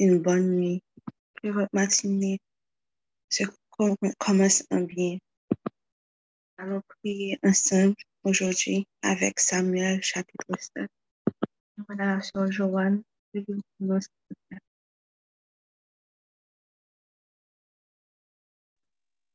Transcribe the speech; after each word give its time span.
une 0.00 0.18
bonne 0.18 0.56
nuit. 0.56 0.82
Que 1.42 1.48
votre 1.48 1.70
matinée 1.72 2.40
se 3.30 3.44
commence 4.18 4.64
en 4.70 4.80
bien. 4.80 5.18
Allons 6.58 6.82
prier 7.00 7.38
ensemble 7.42 7.94
aujourd'hui 8.24 8.86
avec 9.02 9.38
Samuel 9.40 10.02
chapitre 10.02 10.52
7. 10.58 10.90
Voilà 11.86 12.16
la 12.16 12.22
sœur 12.22 12.50
Joanne. 12.50 13.02
Je 13.32 13.40
vous 13.46 13.60
commence. 13.78 14.06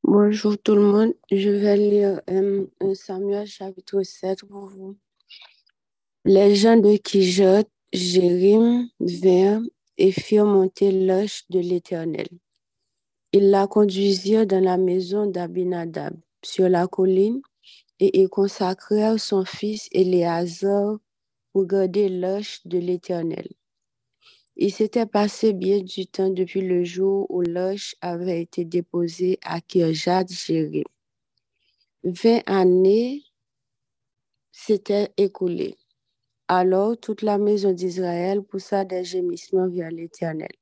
Bonjour 0.04 0.56
tout 0.58 0.76
le 0.76 0.82
monde, 0.82 1.14
je 1.32 1.48
vais 1.50 1.76
lire 1.76 2.20
euh, 2.30 2.66
Samuel 2.94 3.46
chapitre 3.48 4.04
7 4.04 4.44
pour 4.44 4.68
vous. 4.68 4.96
Les 6.24 6.54
gens 6.54 6.76
de 6.76 6.96
Kijot, 6.96 7.68
Jérim, 7.92 8.88
vinrent 9.00 9.62
et 9.98 10.12
firent 10.12 10.46
monter 10.46 10.92
l'oche 10.92 11.44
de 11.50 11.60
l'Éternel. 11.60 12.28
Ils 13.32 13.50
la 13.50 13.66
conduisirent 13.66 14.46
dans 14.46 14.62
la 14.64 14.76
maison 14.78 15.26
d'Abinadab 15.26 16.16
sur 16.44 16.68
la 16.68 16.86
colline 16.88 17.40
et 18.00 18.20
ils 18.20 18.28
consacrèrent 18.28 19.20
son 19.20 19.44
fils 19.44 19.88
Éléazar 19.92 20.98
pour 21.52 21.66
garder 21.66 22.08
l'oche 22.08 22.60
de 22.66 22.78
l'Éternel. 22.78 23.48
Il 24.56 24.72
s'était 24.72 25.06
passé 25.06 25.52
bien 25.52 25.80
du 25.80 26.06
temps 26.06 26.30
depuis 26.30 26.62
le 26.62 26.84
jour 26.84 27.26
où 27.30 27.42
l'oche 27.42 27.94
avait 28.00 28.42
été 28.42 28.64
déposée 28.64 29.38
à 29.42 29.60
Kirjat 29.60 30.26
Jérim. 30.28 30.84
Vingt 32.04 32.42
années 32.46 33.24
s'étaient 34.52 35.12
écoulées. 35.16 35.76
Alors 36.48 36.96
toute 36.96 37.22
la 37.22 37.38
maison 37.38 37.72
d'Israël 37.72 38.42
poussa 38.42 38.84
des 38.84 39.02
gémissements 39.02 39.68
vers 39.68 39.90
l'Éternel. 39.90 40.52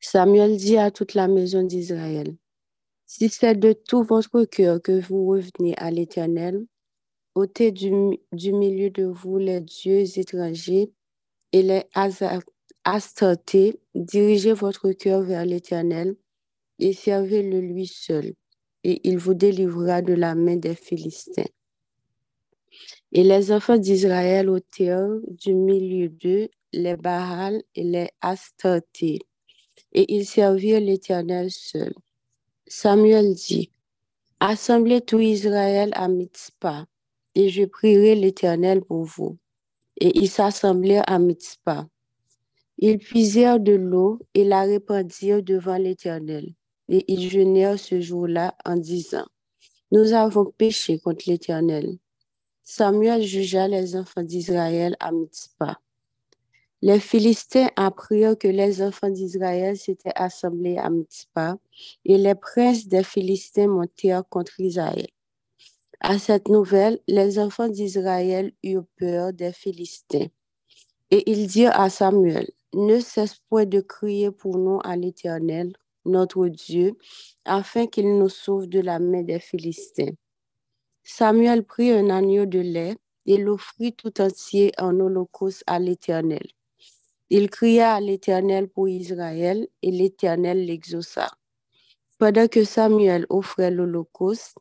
Samuel 0.00 0.56
dit 0.56 0.78
à 0.78 0.90
toute 0.90 1.12
la 1.12 1.28
maison 1.28 1.62
d'Israël, 1.62 2.34
Si 3.04 3.28
c'est 3.28 3.54
de 3.54 3.74
tout 3.74 4.02
votre 4.02 4.44
cœur 4.44 4.80
que 4.80 4.98
vous 4.98 5.26
revenez 5.26 5.76
à 5.76 5.90
l'Éternel, 5.90 6.64
ôtez 7.34 7.70
du, 7.70 7.90
milieu 7.92 8.88
de 8.88 9.04
vous 9.04 9.36
les 9.36 9.60
dieux 9.60 10.04
étrangers 10.18 10.90
et 11.52 11.62
les 11.62 11.84
Astartés, 12.84 13.78
dirigez 13.94 14.54
votre 14.54 14.92
cœur 14.92 15.20
vers 15.20 15.44
l'Éternel 15.44 16.16
et 16.78 16.94
servez-le 16.94 17.60
lui 17.60 17.86
seul, 17.86 18.32
et 18.84 19.06
il 19.06 19.18
vous 19.18 19.34
délivrera 19.34 20.00
de 20.00 20.14
la 20.14 20.34
main 20.34 20.56
des 20.56 20.74
Philistins. 20.74 21.44
Et 23.12 23.24
les 23.24 23.50
enfants 23.52 23.78
d'Israël 23.78 24.48
ôtèrent 24.48 25.18
du 25.28 25.54
milieu 25.54 26.08
d'eux 26.08 26.48
les 26.72 26.96
Baal 26.96 27.62
et 27.74 27.82
les 27.82 28.08
Astartés, 28.20 29.18
et 29.92 30.14
ils 30.14 30.26
servirent 30.26 30.80
l'Éternel 30.80 31.50
seul. 31.50 31.92
Samuel 32.66 33.34
dit, 33.34 33.72
Assemblez 34.38 35.00
tout 35.00 35.18
Israël 35.18 35.90
à 35.94 36.08
Mitzpah, 36.08 36.86
et 37.34 37.48
je 37.48 37.64
prierai 37.64 38.14
l'Éternel 38.14 38.82
pour 38.82 39.04
vous. 39.04 39.38
Et 40.00 40.16
ils 40.18 40.30
s'assemblèrent 40.30 41.04
à 41.06 41.18
Mitzpah. 41.18 41.88
Ils 42.78 42.98
puisèrent 42.98 43.60
de 43.60 43.72
l'eau 43.72 44.20
et 44.32 44.44
la 44.44 44.62
répandirent 44.62 45.42
devant 45.42 45.76
l'Éternel. 45.76 46.54
Et 46.88 47.04
ils 47.12 47.28
jeûnèrent 47.28 47.78
ce 47.78 48.00
jour-là 48.00 48.56
en 48.64 48.76
disant, 48.76 49.26
Nous 49.92 50.14
avons 50.14 50.46
péché 50.46 50.98
contre 50.98 51.24
l'Éternel. 51.26 51.98
Samuel 52.62 53.22
jugea 53.22 53.68
les 53.68 53.96
enfants 53.96 54.22
d'Israël 54.22 54.96
à 55.00 55.12
Mitzpah. 55.12 55.80
Les 56.82 57.00
Philistins 57.00 57.68
apprirent 57.76 58.38
que 58.38 58.48
les 58.48 58.80
enfants 58.80 59.10
d'Israël 59.10 59.76
s'étaient 59.76 60.14
assemblés 60.14 60.78
à 60.78 60.88
Mitzpah, 60.88 61.58
et 62.04 62.16
les 62.16 62.34
princes 62.34 62.86
des 62.86 63.04
Philistins 63.04 63.66
montèrent 63.66 64.26
contre 64.28 64.60
Israël. 64.60 65.08
À 66.00 66.18
cette 66.18 66.48
nouvelle, 66.48 66.98
les 67.06 67.38
enfants 67.38 67.68
d'Israël 67.68 68.52
eurent 68.62 68.86
peur 68.96 69.34
des 69.34 69.52
Philistins. 69.52 70.28
Et 71.10 71.30
ils 71.30 71.46
dirent 71.46 71.78
à 71.78 71.90
Samuel, 71.90 72.50
ne 72.72 73.00
cesse 73.00 73.36
point 73.50 73.66
de 73.66 73.80
crier 73.80 74.30
pour 74.30 74.56
nous 74.56 74.80
à 74.82 74.96
l'Éternel, 74.96 75.74
notre 76.06 76.48
Dieu, 76.48 76.96
afin 77.44 77.86
qu'il 77.86 78.16
nous 78.16 78.30
sauve 78.30 78.66
de 78.68 78.80
la 78.80 78.98
main 78.98 79.22
des 79.22 79.40
Philistins. 79.40 80.12
Samuel 81.04 81.64
prit 81.64 81.90
un 81.92 82.10
agneau 82.10 82.46
de 82.46 82.60
lait 82.60 82.96
et 83.26 83.38
l'offrit 83.38 83.94
tout 83.94 84.20
entier 84.20 84.72
en 84.78 84.98
holocauste 85.00 85.64
à 85.66 85.78
l'Éternel. 85.78 86.46
Il 87.30 87.50
cria 87.50 87.94
à 87.94 88.00
l'Éternel 88.00 88.68
pour 88.68 88.88
Israël 88.88 89.68
et 89.82 89.90
l'Éternel 89.90 90.66
l'exauça. 90.66 91.30
Pendant 92.18 92.48
que 92.48 92.64
Samuel 92.64 93.26
offrait 93.30 93.70
l'holocauste, 93.70 94.56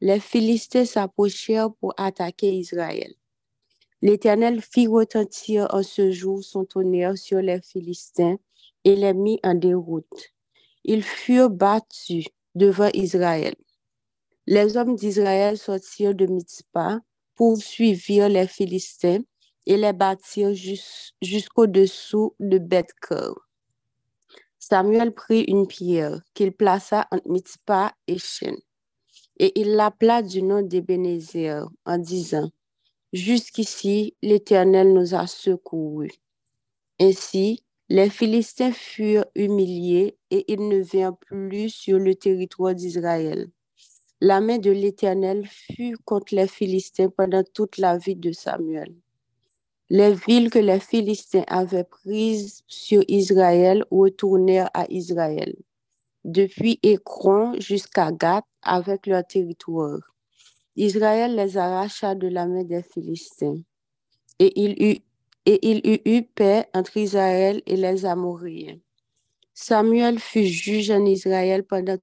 les 0.00 0.20
Philistins 0.20 0.84
s'approchèrent 0.84 1.72
pour 1.72 1.94
attaquer 1.96 2.52
Israël. 2.54 3.14
L'Éternel 4.02 4.60
fit 4.60 4.86
retentir 4.86 5.68
en 5.70 5.82
ce 5.82 6.10
jour 6.10 6.42
son 6.44 6.64
tonnerre 6.64 7.18
sur 7.18 7.40
les 7.40 7.60
Philistins 7.62 8.36
et 8.84 8.96
les 8.96 9.14
mit 9.14 9.40
en 9.44 9.54
déroute. 9.54 10.32
Ils 10.84 11.02
furent 11.02 11.50
battus 11.50 12.26
devant 12.54 12.90
Israël. 12.94 13.54
Les 14.46 14.76
hommes 14.76 14.94
d'Israël 14.94 15.56
sortirent 15.56 16.14
de 16.14 16.26
Mitzpah, 16.26 17.00
poursuivirent 17.34 18.28
les 18.28 18.46
Philistins 18.46 19.22
et 19.64 19.78
les 19.78 19.94
battirent 19.94 20.54
jusqu'au-dessous 21.22 22.34
de 22.38 22.58
beth 22.58 22.92
Samuel 24.58 25.12
prit 25.12 25.44
une 25.48 25.66
pierre 25.66 26.20
qu'il 26.34 26.52
plaça 26.52 27.06
entre 27.10 27.28
Mitzpah 27.28 27.92
et 28.06 28.18
Shen, 28.18 28.56
et 29.38 29.58
il 29.58 29.72
l'appela 29.72 30.22
du 30.22 30.42
nom 30.42 30.62
d'Ebenezer 30.62 31.66
en 31.86 31.98
disant 31.98 32.50
Jusqu'ici, 33.14 34.14
l'Éternel 34.22 34.92
nous 34.92 35.14
a 35.14 35.26
secourus. 35.26 36.12
Ainsi, 37.00 37.64
les 37.88 38.10
Philistins 38.10 38.72
furent 38.72 39.26
humiliés 39.34 40.18
et 40.30 40.44
ils 40.52 40.68
ne 40.68 40.82
vinrent 40.82 41.16
plus 41.16 41.70
sur 41.70 41.98
le 41.98 42.14
territoire 42.14 42.74
d'Israël. 42.74 43.48
La 44.20 44.40
main 44.40 44.58
de 44.58 44.70
l'Éternel 44.70 45.46
fut 45.46 45.96
contre 46.04 46.34
les 46.34 46.46
Philistins 46.46 47.10
pendant 47.10 47.42
toute 47.42 47.78
la 47.78 47.98
vie 47.98 48.16
de 48.16 48.32
Samuel. 48.32 48.94
Les 49.90 50.14
villes 50.14 50.50
que 50.50 50.58
les 50.58 50.80
Philistins 50.80 51.44
avaient 51.46 51.84
prises 51.84 52.62
sur 52.66 53.04
Israël 53.08 53.84
retournèrent 53.90 54.70
à 54.72 54.86
Israël, 54.90 55.54
depuis 56.24 56.78
Écron 56.82 57.54
jusqu'à 57.60 58.12
Gath 58.12 58.44
avec 58.62 59.06
leur 59.06 59.26
territoire. 59.26 60.00
Israël 60.76 61.36
les 61.36 61.56
arracha 61.56 62.14
de 62.14 62.28
la 62.28 62.46
main 62.46 62.64
des 62.64 62.82
Philistins. 62.82 63.60
Et 64.38 64.52
il 64.60 64.82
eut, 64.82 65.00
eut 65.46 66.00
eu 66.04 66.22
paix 66.22 66.66
entre 66.74 66.96
Israël 66.96 67.62
et 67.66 67.76
les 67.76 68.06
Amoréens. 68.06 68.78
Samuel 69.52 70.18
fut 70.18 70.46
juge 70.46 70.90
en 70.90 71.04
Israël 71.04 71.62
pendant. 71.64 71.98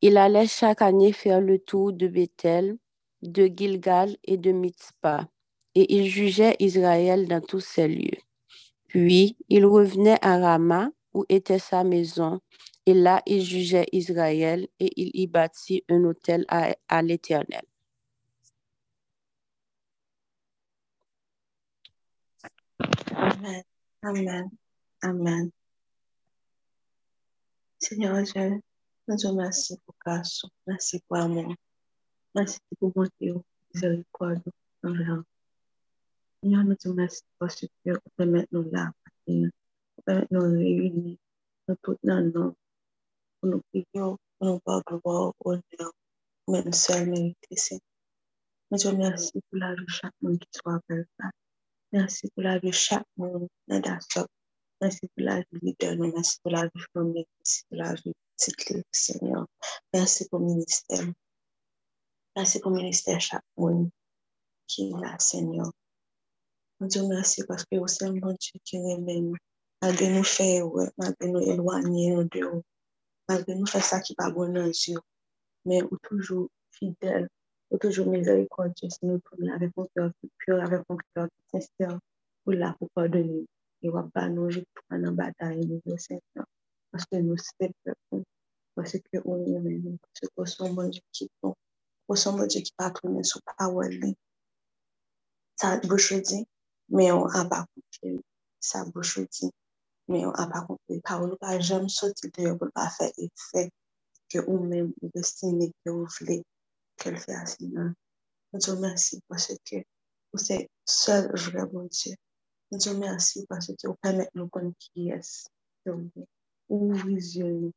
Il 0.00 0.16
allait 0.16 0.46
chaque 0.46 0.82
année 0.82 1.12
faire 1.12 1.40
le 1.40 1.58
tour 1.58 1.92
de 1.92 2.08
Bethel, 2.08 2.76
de 3.22 3.46
Gilgal 3.46 4.16
et 4.24 4.36
de 4.36 4.52
Mitzpah, 4.52 5.28
et 5.74 5.94
il 5.94 6.08
jugeait 6.08 6.56
Israël 6.58 7.28
dans 7.28 7.40
tous 7.40 7.60
ces 7.60 7.88
lieux. 7.88 8.20
Puis 8.88 9.36
il 9.48 9.64
revenait 9.64 10.18
à 10.22 10.38
Rama, 10.38 10.90
où 11.14 11.24
était 11.28 11.58
sa 11.58 11.84
maison, 11.84 12.40
et 12.84 12.94
là, 12.94 13.22
il 13.26 13.42
jugeait 13.42 13.86
Israël 13.92 14.66
et 14.80 14.90
il 14.96 15.10
y 15.14 15.26
bâtit 15.26 15.84
un 15.88 16.02
hôtel 16.04 16.44
à, 16.48 17.02
l'Éternel. 17.02 17.62
Amen. 23.14 23.62
Amen. 24.02 24.50
Amen. 25.02 25.50
Seigneur 27.78 28.16
nous 29.08 29.16
te 29.16 29.26
remercions 29.26 29.76
pour 29.84 29.94
grâce, 30.04 30.42
merci 30.66 31.00
pour 31.08 31.16
amour, 31.16 31.54
merci 32.34 32.58
pour 32.78 32.92
bonté, 32.92 33.32
miséricorde 33.74 34.42
envers 34.84 35.22
Seigneur, 36.42 36.64
nous 36.64 36.74
te 36.74 36.88
remercions 36.88 37.26
parce 37.38 37.56
que 37.56 37.66
tu 37.66 37.92
permets 38.16 38.46
nous 38.52 38.70
là, 38.70 38.92
permets 40.04 40.26
nous 40.30 40.40
réunir, 40.40 41.16
nous 41.68 41.76
tous 41.82 41.96
dans 42.02 42.20
nos 42.20 42.56
pour 43.40 43.50
nous 43.50 43.62
prions, 43.72 44.18
pour 44.38 44.46
nous 44.46 44.60
par 44.60 44.82
gloire, 44.84 45.32
honneur, 45.44 45.92
même 46.48 46.72
seul 46.72 47.08
mérité, 47.08 47.56
Seigneur. 47.56 47.82
Nous 48.70 48.78
te 48.78 48.88
remercions 48.88 49.40
pour 49.50 49.58
la 49.58 49.74
vie 49.74 49.84
de 49.84 49.90
chaque 49.90 50.14
monde 50.20 50.38
qui 50.38 50.48
soit 50.52 50.80
avec 50.88 51.06
Merci 51.92 52.28
pour 52.34 52.42
la 52.42 52.58
vie 52.58 52.70
de 52.70 52.74
chaque 52.74 53.06
monde 53.16 53.48
dans 53.68 53.80
la 53.80 53.98
Merci 54.82 55.06
pour 55.14 55.24
la 55.24 55.38
vie 55.52 55.76
nous, 55.96 56.12
merci 56.12 56.38
pour 56.42 56.50
la 56.50 56.62
vie 56.62 56.70
de 56.74 56.84
famille, 56.92 57.24
merci 57.38 57.62
pour 57.68 57.78
la 57.78 57.94
vie 57.94 58.12
petite 58.36 58.84
Seigneur. 58.90 59.46
Merci 59.94 60.28
pour 60.28 60.40
le 60.40 60.46
ministère. 60.46 61.06
Merci 62.34 62.58
pour 62.58 62.72
le 62.72 62.78
ministère 62.78 63.20
chaque 63.20 63.44
monde 63.56 63.90
qui 64.66 64.88
est 64.88 65.00
là, 65.00 65.16
Seigneur. 65.20 65.70
Nous 66.80 66.88
te 66.88 66.98
remercions 66.98 67.44
parce 67.46 67.64
que 67.64 67.76
êtes 67.76 68.02
un 68.02 68.12
bon 68.14 68.36
Dieu 68.40 68.60
qui 68.64 68.80
nous 68.80 69.36
malgré 69.80 70.08
nous 70.10 70.24
faire, 70.24 70.66
malgré 70.98 71.28
nous 71.28 71.40
éloigner 71.42 72.16
de 72.16 72.44
vous, 72.44 72.64
malgré 73.28 73.54
nous 73.54 73.66
faire 73.66 73.84
ça 73.84 74.00
qui 74.00 74.16
pas 74.16 74.30
bon 74.32 74.52
dans 74.52 74.66
yeux, 74.66 74.98
mais 75.64 75.80
ou 75.84 75.96
toujours 76.02 76.48
fidèle, 76.72 77.28
ou 77.70 77.78
toujours 77.78 78.08
miséricordieux, 78.08 78.90
si 78.90 78.98
nous 79.02 79.20
tournons 79.20 79.54
avec 79.54 79.70
mon 79.76 79.86
cœur 79.94 80.10
pur, 80.38 80.60
avec 80.60 80.82
mon 80.88 80.96
cœur 81.14 81.28
sincère, 81.52 82.00
ou 82.46 82.50
là 82.50 82.74
pour 82.80 82.90
pardonner, 82.90 83.46
e 83.84 83.90
wap 83.94 84.08
ba 84.14 84.22
nou 84.30 84.50
jitwa 84.54 84.94
nan 85.02 85.16
batay 85.18 85.56
nou 85.68 85.80
yo 85.88 85.96
set 86.06 86.22
nan. 86.36 86.46
Paske 86.90 87.18
nou 87.26 87.38
set 87.40 87.72
pepon. 87.84 88.22
Paske 88.76 89.00
ke 89.08 89.18
ou 89.24 89.40
yon 89.50 89.64
men 89.66 89.78
nou. 89.84 89.98
Paske 90.04 90.28
pou 90.34 90.46
son 90.54 90.76
bon 90.76 90.92
di 90.94 91.02
ki 91.16 91.26
pou. 91.40 91.56
Pou 92.06 92.20
son 92.22 92.38
bon 92.38 92.50
di 92.52 92.62
ki 92.66 92.72
pa 92.78 92.90
kounen 92.96 93.26
sou 93.30 93.42
pa 93.48 93.66
wad 93.74 93.94
li. 94.02 94.12
Sa 95.60 95.74
bouchou 95.88 96.22
di, 96.28 96.38
men 96.94 97.10
yon 97.10 97.36
apakonte. 97.40 98.14
Sa 98.70 98.84
bouchou 98.92 99.26
di, 99.34 99.50
men 100.10 100.26
yon 100.26 100.38
apakonte. 100.44 101.00
Pa 101.06 101.18
ou 101.20 101.30
lupa 101.32 101.58
jem 101.58 101.88
soti 101.98 102.30
de 102.34 102.48
yo 102.48 102.56
pou 102.60 102.70
pa 102.76 102.88
fe 102.96 103.10
efek 103.26 103.72
ke 104.30 104.44
ou 104.46 104.62
men 104.62 104.92
ou 104.92 105.12
destine 105.16 105.72
ke 105.82 105.90
ou 105.90 106.06
vle 106.18 106.42
ke 107.00 107.10
l 107.10 107.16
non. 107.16 107.24
fe 107.24 107.38
asinan. 107.42 107.94
Mwen 108.52 108.64
sou 108.64 108.78
mersi 108.84 109.18
paske 109.28 109.58
ke 109.68 109.82
ou 110.32 110.40
se 110.40 110.60
sol 111.00 111.32
vre 111.46 111.66
bon 111.72 111.90
di. 111.90 112.12
Nous 112.72 112.78
te 112.78 112.88
remercie 112.88 113.44
parce 113.46 113.66
que 113.66 113.86
vous 113.86 113.96
permettez 113.96 114.30
nous 114.34 114.48
connaître 114.48 114.78
qui 114.78 115.10
est. 115.10 115.50
Ouvre 116.70 117.06
les 117.06 117.36
yeux 117.38 117.70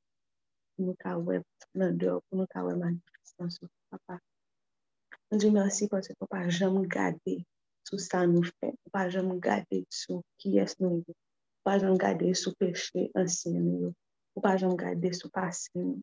nous 0.78 0.96
web 1.18 1.44
dans 1.74 1.98
dehors, 1.98 2.24
nous 2.32 2.46
faire 2.54 2.64
manifestation 2.64 3.68
papa. 3.90 4.22
Nous 5.30 5.38
te 5.38 5.48
remercie 5.48 5.90
parce 5.90 6.08
que 6.08 6.14
pas 6.30 6.48
jamais 6.48 6.88
garder 6.88 7.46
sur 7.84 8.00
ça 8.00 8.26
nous 8.26 8.44
fait. 8.44 8.74
Pas 8.90 9.10
jamais 9.10 9.38
garder 9.38 9.86
sur 9.90 10.22
qui 10.38 10.60
est 10.60 10.80
nous. 10.80 11.04
Pas 11.66 11.78
jamais 11.78 11.98
garder 11.98 12.34
sur 12.34 12.56
péché 12.56 13.12
ancien 13.16 13.52
nous. 13.52 13.94
Pas 14.42 14.56
jamais 14.56 14.78
garder 14.78 15.12
sur 15.12 15.30
passé 15.30 15.72
nous. 15.76 16.02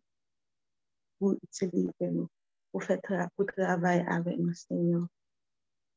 Pour 1.19 1.33
utiliser 1.43 1.93
nous. 2.00 2.29
Pour 2.71 2.83
faire 2.85 3.00
pour 3.37 3.47
travailler 3.47 4.05
avec 4.06 4.39
nous, 4.39 4.53
Seigneur. 4.53 5.06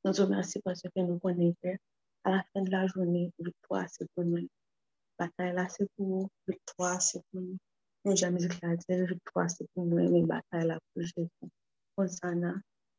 Nous 0.06 0.14
te 0.14 0.22
remercie 0.22 0.62
parce 0.62 0.82
que 0.82 1.02
nous 1.02 1.20
connaissons 1.20 1.78
à 2.26 2.32
la 2.32 2.44
fin 2.54 2.62
de 2.62 2.72
la 2.72 2.88
journée, 2.88 3.32
victoire, 3.40 3.86
c'est 3.90 4.08
pour 4.14 4.26
nous. 4.26 4.48
Bataille 5.18 5.54
là, 5.54 5.68
c'est 5.70 5.88
pour 5.96 6.08
nous. 6.08 6.28
Victoire, 6.48 7.02
c'est 7.02 7.22
pour 7.32 7.42
nous. 7.42 7.58
Nous 8.04 8.16
jamais 8.16 8.44
éclaté, 8.44 9.06
victoire, 9.06 9.50
c'est 9.50 9.66
pour 9.74 9.86
nous. 9.86 10.12
Mais 10.12 10.22
bataille 10.24 10.68
là, 10.68 10.80
pour 10.94 11.04
Jésus. 11.04 11.30
Hosanna, 11.96 12.56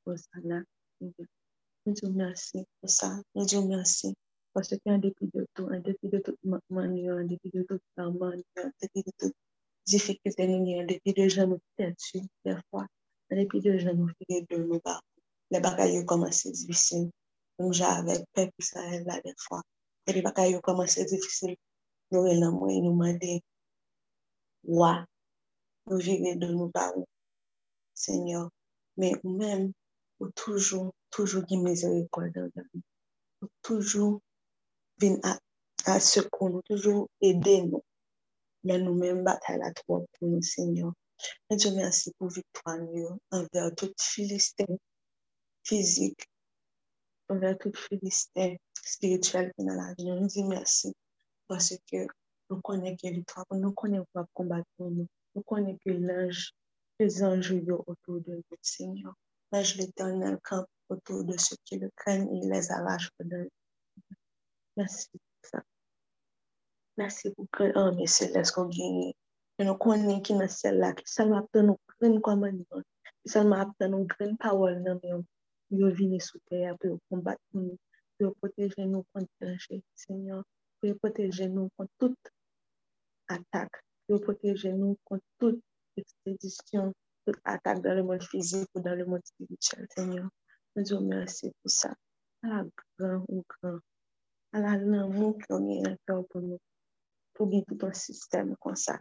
Hosanna. 0.06 0.62
Nous 1.00 1.94
te 1.94 2.06
remercie 2.06 2.64
pour 2.80 2.88
ça. 2.88 3.20
Nous 3.34 3.46
te 3.46 3.56
remercie 3.56 4.14
parce 4.54 4.74
qu'en 4.86 4.96
dépit 4.96 5.28
de 5.34 5.46
tout, 5.52 5.64
en 5.64 5.80
dépit 5.80 6.08
de 6.08 6.18
toute 6.18 6.38
manière, 6.70 7.16
en 7.16 7.24
dépit 7.24 7.50
de 7.52 7.62
toute 7.64 7.82
manière, 7.96 8.40
en 8.56 8.70
dépit 8.80 9.02
de 9.02 9.12
toute 9.18 9.34
difficulté, 9.86 10.46
en 10.46 10.84
dépit 10.86 11.12
de 11.12 11.28
gens 11.28 11.46
nous 11.46 11.58
têtus, 11.76 12.22
des 12.42 12.56
fois, 12.70 12.86
en 13.30 13.36
dépit 13.36 13.60
de 13.60 13.76
gens 13.76 13.92
nous 13.92 14.08
fait 14.08 14.46
de 14.48 14.56
nous 14.56 14.80
bas. 14.82 15.00
Les 15.50 15.60
bagailles 15.60 16.06
commencé 16.06 16.50
difficiles. 16.50 17.10
mja 17.64 17.88
avèk 17.98 18.22
pep 18.34 18.50
Israel 18.62 19.02
la 19.08 19.16
defwa. 19.24 19.58
Epi 20.08 20.20
baka 20.26 20.42
yo 20.52 20.58
komanse 20.66 21.04
difisil, 21.10 21.54
nou 22.12 22.28
el 22.30 22.38
nan 22.42 22.54
mwen 22.58 22.84
nou 22.84 22.94
mande, 23.00 23.32
wwa, 24.76 24.92
nou 25.86 25.98
vire 26.06 26.36
de 26.40 26.48
nou 26.52 26.68
ba 26.74 26.84
ou, 26.98 27.06
senyor, 28.04 28.46
men 29.00 29.16
ou 29.22 29.32
men, 29.40 29.72
ou 30.20 30.30
toujou, 30.38 30.92
toujou 31.14 31.42
di 31.48 31.56
mizerikol 31.64 32.30
de 32.34 32.44
ou, 32.44 32.84
ou 33.42 33.50
toujou 33.66 34.20
vin 35.00 35.18
a, 35.30 35.34
a 35.92 35.98
sekou 36.10 36.52
nou, 36.52 36.66
toujou 36.68 37.08
ede 37.30 37.56
nou, 37.70 37.82
men 38.66 38.86
nou 38.86 38.94
men 39.00 39.24
batay 39.26 39.58
la 39.62 39.72
tro 39.80 40.04
pou 40.14 40.30
nou 40.30 40.44
senyor. 40.54 40.94
Men 41.48 41.58
diyo 41.58 41.72
mersi 41.74 42.12
pou 42.18 42.30
vitwa 42.30 42.76
nou, 42.82 43.16
anver 43.34 43.72
tout 43.80 43.94
filistin, 44.12 44.78
fizik, 45.66 46.28
physique, 47.26 47.30
envers 47.30 47.58
toute 47.58 47.76
Philistin 47.76 48.56
spirituel 48.74 49.52
dans 49.58 49.74
la 49.74 49.94
vie. 49.94 50.10
Nous 50.10 50.26
disons 50.26 50.48
merci 50.48 50.94
parce 51.48 51.74
que 51.90 52.06
nous 52.50 52.60
connaissons 52.60 52.96
que 52.96 53.10
victoire, 53.10 53.46
nous 53.52 53.72
connaissons 53.72 54.06
pas 54.12 54.26
combattre 54.34 54.68
pour 54.76 54.90
nous. 54.90 55.06
Nous 55.34 55.42
connaissons 55.42 55.78
que 55.84 55.90
l'ange, 55.90 56.52
les 56.98 57.22
anges 57.22 57.52
autour 57.52 58.20
de 58.20 58.36
nous, 58.36 58.56
Seigneur. 58.62 59.14
L'ange 59.52 59.76
l'éternel 59.76 60.38
camp 60.42 60.66
autour 60.88 61.24
de 61.24 61.36
ceux 61.38 61.56
qui 61.64 61.78
le 61.78 61.90
craignent 61.96 62.28
et 62.36 62.46
les 62.46 62.70
arrache 62.70 63.10
Merci 64.76 65.08
pour 65.10 65.50
ça. 65.50 65.62
Merci 66.96 67.30
pour 67.30 67.46
que 67.50 67.64
l'armée 67.64 68.06
céleste 68.06 68.52
qu'on 68.52 68.66
gagne. 68.66 69.12
Et 69.58 69.64
nous 69.64 69.74
connaissons 69.76 70.20
qui 70.20 70.32
est 70.34 70.48
celle-là, 70.48 70.92
qui 70.92 71.04
seulement 71.06 71.38
apprend 71.38 71.62
nous 71.62 71.78
grand 72.00 72.20
commandement, 72.20 72.82
qui 73.24 73.32
seulement 73.32 73.56
apprend 73.56 73.88
nous 73.88 74.06
grande 74.06 74.38
parole 74.38 74.84
dans 74.84 75.00
pou 75.66 75.82
yo 75.82 75.90
vini 75.98 76.20
sou 76.28 76.40
ter, 76.50 76.72
pou 76.78 76.92
yo 76.92 77.00
kombat 77.10 77.42
pou 77.50 77.64
nou, 77.64 77.76
pou 78.14 78.28
yo 78.28 78.32
poteje 78.40 78.86
nou 78.86 79.04
kont 79.12 79.30
tranche, 79.40 79.82
Senyor, 80.02 80.46
pou 80.78 80.90
yo 80.90 80.96
poteje 81.02 81.50
nou 81.52 81.72
kont 81.76 81.92
tout 82.00 82.32
atak, 83.36 83.82
pou 84.06 84.16
yo 84.16 84.22
poteje 84.26 84.72
nou 84.78 84.98
kont 85.10 85.24
tout 85.42 85.60
ekspedisyon, 86.00 86.94
tout 87.26 87.38
atak 87.54 87.82
dan 87.84 87.98
le 87.98 88.08
moun 88.08 88.22
fizik 88.32 88.68
ou 88.74 88.82
dan 88.86 88.98
le 89.00 89.06
moun 89.10 89.22
spiritual, 89.32 89.88
Senyor. 89.96 90.28
Nou 90.76 90.84
diyo 90.84 90.98
mersi 91.00 91.48
pou 91.56 91.72
sa. 91.72 91.90
A 92.44 92.46
la 92.50 92.58
gran 93.00 93.22
ou 93.32 93.42
gran, 93.48 93.78
a 94.54 94.60
la 94.60 94.72
lan 94.76 95.08
moun 95.14 95.32
ki 95.40 95.48
yon 95.48 95.68
yon 95.72 95.86
akor 95.88 96.18
pou 96.30 96.44
nou, 96.44 96.60
pou 97.32 97.48
bi 97.48 97.62
tout 97.68 97.86
an 97.88 97.94
sistem 97.96 98.50
kon 98.60 98.76
sa. 98.82 98.98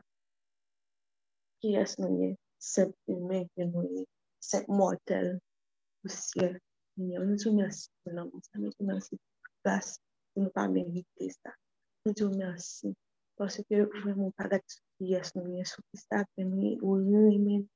Ki 1.60 1.74
yes 1.76 1.98
nou 2.00 2.16
yon, 2.22 2.38
sep 2.72 2.96
yon 3.12 3.28
men 3.28 3.44
ki 3.52 3.68
nou 3.74 3.84
yon, 3.98 4.08
sep 4.50 4.72
mortel, 4.72 5.34
au 6.06 6.10
ciel. 6.10 6.60
Nous 6.98 7.38
remercions 7.50 7.92
pour 8.04 8.14
l'amour, 8.14 8.42
nous 8.56 8.70
te 8.70 8.76
remercions 8.80 9.18
pour 9.18 9.50
la 9.66 9.72
grâce, 9.72 9.98
pour 10.34 10.44
ne 10.44 10.50
pas 10.50 10.68
mériter 10.68 11.30
ça. 11.44 11.54
Nous 12.06 12.14
te 12.14 12.24
remercions 12.24 12.96
parce 13.38 13.58
que 13.70 14.00
vraiment 14.00 14.32
pas 14.32 14.48
est-ce 15.14 15.38
nous 15.38 15.64
ce 15.66 15.76
qui 15.76 15.98
s'est 15.98 16.26
nous, 16.38 16.78
ou 16.82 16.98
nous 16.98 17.68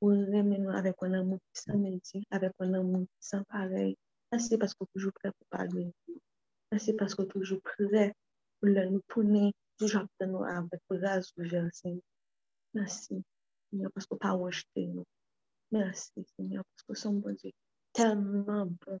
ou 0.00 0.12
nous 0.12 0.70
avec 0.70 0.94
un 1.02 1.12
amour 1.12 1.38
qui 1.52 1.62
s'en 1.62 1.78
médit, 1.78 2.26
avec 2.30 2.52
un 2.60 2.74
amour 2.74 3.06
qui 3.20 3.28
pareil. 3.48 3.96
Merci 4.32 4.58
parce 4.58 4.74
que 4.74 4.84
toujours 4.94 5.12
prêt 5.12 5.30
pour 5.30 5.46
parler. 5.48 5.92
Merci 6.70 6.92
parce 6.94 7.14
que 7.14 7.22
toujours 7.22 7.60
prêt 7.62 8.14
pour 8.60 8.70
nous 8.70 9.00
tourner, 9.08 9.52
toujours 9.78 10.06
nous 10.20 10.44
avec 10.44 10.80
grâce 10.90 11.32
Seigneur. 11.72 12.02
Merci, 12.74 13.22
parce 13.94 14.06
que 14.06 14.14
pas 14.16 14.32
rejeter 14.32 14.86
nous. 14.86 15.04
Mersi, 15.70 16.24
Seigneur, 16.34 16.64
pou 16.86 16.94
son 16.94 17.20
bon 17.20 17.34
Diyo. 17.36 17.52
Telman 17.92 18.70
bon. 18.80 19.00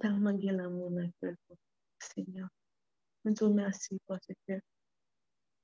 Telman 0.00 0.38
gen 0.40 0.56
la 0.56 0.68
moun 0.72 0.96
an 1.02 1.10
fèl 1.20 1.34
pou. 1.44 1.58
Seigneur, 2.06 2.48
mwen 3.22 3.36
tou 3.36 3.52
mersi 3.52 3.98
pou 4.06 4.16
se 4.24 4.36
fè. 4.46 4.56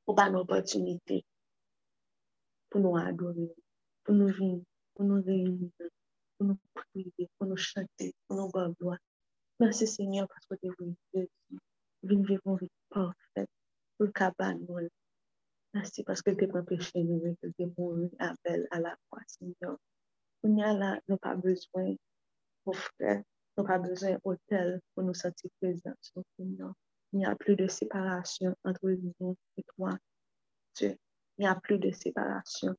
Ou 0.05 0.17
ban 0.19 0.37
opotunite 0.37 1.23
pou 2.69 2.85
nou 2.85 3.01
adore, 3.01 3.49
pou 4.05 4.19
nou 4.21 4.37
vin, 4.37 4.61
pou 4.93 5.09
nou 5.09 5.25
reyouni, 5.25 5.71
pou 6.37 6.51
nou 6.51 6.61
prive, 6.77 7.31
pou 7.39 7.49
nou 7.49 7.65
chante, 7.71 8.13
pou 8.27 8.37
nou 8.37 8.53
gavloa. 8.53 9.01
Mersi, 9.65 9.89
Seigneur, 9.97 10.29
pou 10.29 10.45
se 10.45 10.61
devou 10.61 10.93
Diyo. 10.93 11.25
Vin 12.05 12.21
vivon 12.29 12.61
vit 12.61 12.75
parfèt 12.93 13.49
pou 13.97 14.13
kaban 14.21 14.61
moun. 14.69 14.93
Mersi, 15.73 16.05
paske 16.05 16.37
te 16.37 16.53
mwen 16.53 16.69
peche 16.69 17.01
nou, 17.01 17.37
te 17.41 17.73
mwen 17.73 18.11
avèl 18.33 18.69
a 18.77 18.85
la 18.85 18.99
kwa, 19.09 19.25
Seigneur. 19.39 19.81
On 20.43 20.57
y 20.57 21.17
pas 21.19 21.35
besoin, 21.35 21.95
mon 22.67 22.73
frère, 22.73 23.23
nous 23.57 23.65
pas 23.65 23.79
besoin 23.79 24.19
d'hôtel 24.25 24.81
pour 24.95 25.05
nous 25.05 25.15
sentir 25.15 25.51
présents. 25.61 25.95
Il 27.13 27.19
n'y 27.19 27.27
a 27.27 27.35
plus 27.35 27.57
de 27.57 27.67
séparation 27.69 28.55
entre 28.65 28.91
nous 28.91 29.37
et 29.57 29.65
toi, 29.77 29.91
Dieu. 30.77 30.97
Il 31.39 31.43
n'y 31.43 31.47
a 31.47 31.55
plus 31.55 31.79
de 31.79 31.91
séparation 31.91 32.77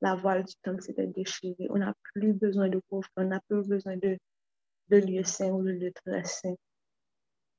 la 0.00 0.14
voile 0.14 0.44
du 0.44 0.54
temps 0.62 0.78
s'était 0.80 1.06
déchirée. 1.06 1.68
On 1.70 1.78
n'a 1.78 1.94
plus 2.14 2.32
besoin 2.32 2.68
de 2.68 2.80
pauvres, 2.88 3.08
on 3.16 3.24
n'a 3.24 3.40
plus 3.48 3.66
besoin 3.66 3.96
de, 3.96 4.18
de 4.88 4.96
lieux 4.96 5.24
saints 5.24 5.50
ou 5.50 5.62
de 5.62 5.70
lieux 5.70 5.92
très 5.92 6.24
saints. 6.24 6.56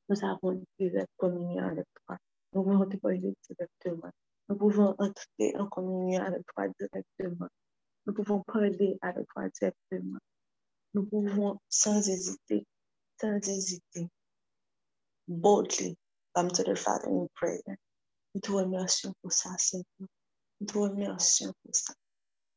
Nous 0.09 0.23
avons 0.23 0.51
une 0.53 0.63
directe 0.79 1.11
communion 1.17 1.65
avec 1.65 1.85
toi. 2.05 2.17
Nous 2.53 2.63
pouvons 2.63 2.85
te 2.85 2.95
directement. 2.95 4.11
Nous 4.49 4.55
pouvons 4.55 4.95
entrer 4.99 5.55
en 5.57 5.67
communion 5.67 6.21
avec 6.21 6.45
toi 6.53 6.67
directement. 6.79 7.47
Nous 8.07 8.13
pouvons 8.13 8.41
parler 8.41 8.97
avec 9.01 9.27
toi 9.27 9.49
directement. 9.49 10.19
Nous 10.93 11.05
pouvons, 11.05 11.59
sans 11.67 12.07
hésiter, 12.07 12.65
sans 13.19 13.35
hésiter, 13.35 14.07
boldly, 15.27 15.97
come 16.33 16.49
to 16.49 16.63
the 16.63 16.75
Father 16.75 17.09
in 17.09 17.27
prayer. 17.35 17.77
Nous 18.33 18.39
te 18.39 18.51
remercions 18.51 19.13
pour 19.21 19.33
ça, 19.33 19.49
Seigneur. 19.57 20.07
Nous 20.61 20.67
te 20.67 20.77
remercions 20.77 21.51
pour 21.63 21.75
ça. 21.75 21.93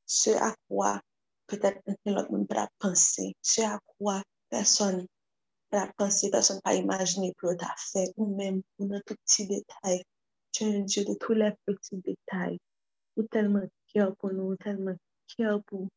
Ce 0.07 0.31
à 0.31 0.55
quoi 0.69 1.01
peut-être 1.49 1.83
l'autre 2.07 2.31
monde 2.31 2.47
pourra 2.47 2.69
penser, 2.79 3.35
ce 3.43 3.63
à 3.63 3.81
quoi 3.99 4.23
personne 4.51 5.05
la 5.73 5.93
pensée, 5.97 6.31
personne 6.31 6.61
pas 6.63 6.75
imaginer 6.75 7.35
pour 7.39 7.57
ta 7.57 7.75
fait, 7.77 8.13
ou 8.17 8.37
même 8.37 8.63
pour 8.77 8.87
notre 8.87 9.15
petit 9.15 9.49
détail. 9.49 10.05
Tu 10.53 10.65
es 10.65 10.77
un 10.77 10.81
Dieu 10.81 11.05
de 11.05 11.15
tous 11.15 11.33
les 11.33 11.53
petits 11.65 11.97
détails. 11.97 12.59
Ou 13.17 13.25
tellement 13.25 13.67
cœur 13.93 14.15
pour 14.17 14.33
nous, 14.33 14.57
tellement 14.57 14.95
kèr 15.33 15.57
pou 15.69 15.89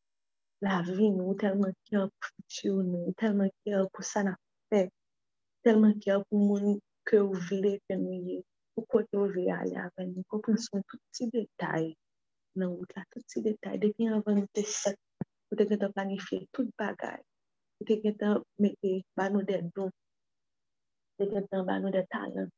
la 0.64 0.80
vi 0.86 1.10
nou, 1.12 1.34
telman 1.40 1.74
kèr 1.88 2.06
pou 2.08 2.30
futur 2.30 2.80
nou, 2.86 3.12
telman 3.20 3.50
kèr 3.64 3.84
pou 3.92 4.06
sa 4.12 4.22
na 4.28 4.34
fè, 4.70 4.86
telman 5.66 5.94
kèr 6.04 6.22
pou 6.28 6.40
moun 6.48 6.78
ke 7.08 7.20
ou 7.20 7.36
vle 7.48 7.74
ke 7.86 7.98
nou 8.00 8.16
ye, 8.28 8.38
pou 8.74 8.86
kote 8.92 9.18
ou 9.18 9.28
vle 9.34 9.50
ale 9.52 9.76
avè 9.86 10.06
nou, 10.08 10.24
komprensyon 10.32 10.84
touti 10.90 11.28
detay 11.34 11.90
nan 12.58 12.72
wout 12.76 12.94
la, 12.96 13.04
touti 13.12 13.42
detay, 13.44 13.78
depi 13.82 14.08
avè 14.08 14.36
nou 14.38 14.48
te 14.56 14.64
set, 14.78 15.00
ou 15.50 15.58
te 15.58 15.66
gen 15.68 15.82
te 15.82 15.90
planifiye 15.96 16.48
tout 16.56 16.70
bagay, 16.80 17.20
ou 17.80 17.88
te 17.88 17.98
gen 18.02 18.16
te 18.20 18.32
mette 18.62 18.94
banou 19.18 19.44
de 19.50 19.60
don, 19.76 19.92
te 21.18 21.28
gen 21.30 21.50
te 21.50 21.62
banou 21.68 21.92
de 21.94 22.04
talan, 22.14 22.48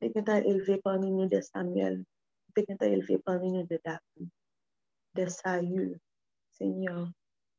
te 0.00 0.10
gen 0.14 0.26
te 0.30 0.40
elve 0.54 0.80
parmi 0.86 1.12
nou 1.12 1.28
de 1.30 1.42
Samuel, 1.50 2.00
te 2.54 2.64
gen 2.66 2.80
te 2.80 2.88
elve 2.96 3.20
parmi 3.28 3.52
nou 3.52 3.68
de 3.68 3.80
David, 3.84 4.32
de 5.18 5.28
Sayul, 5.36 5.94
Seigneur. 6.54 7.08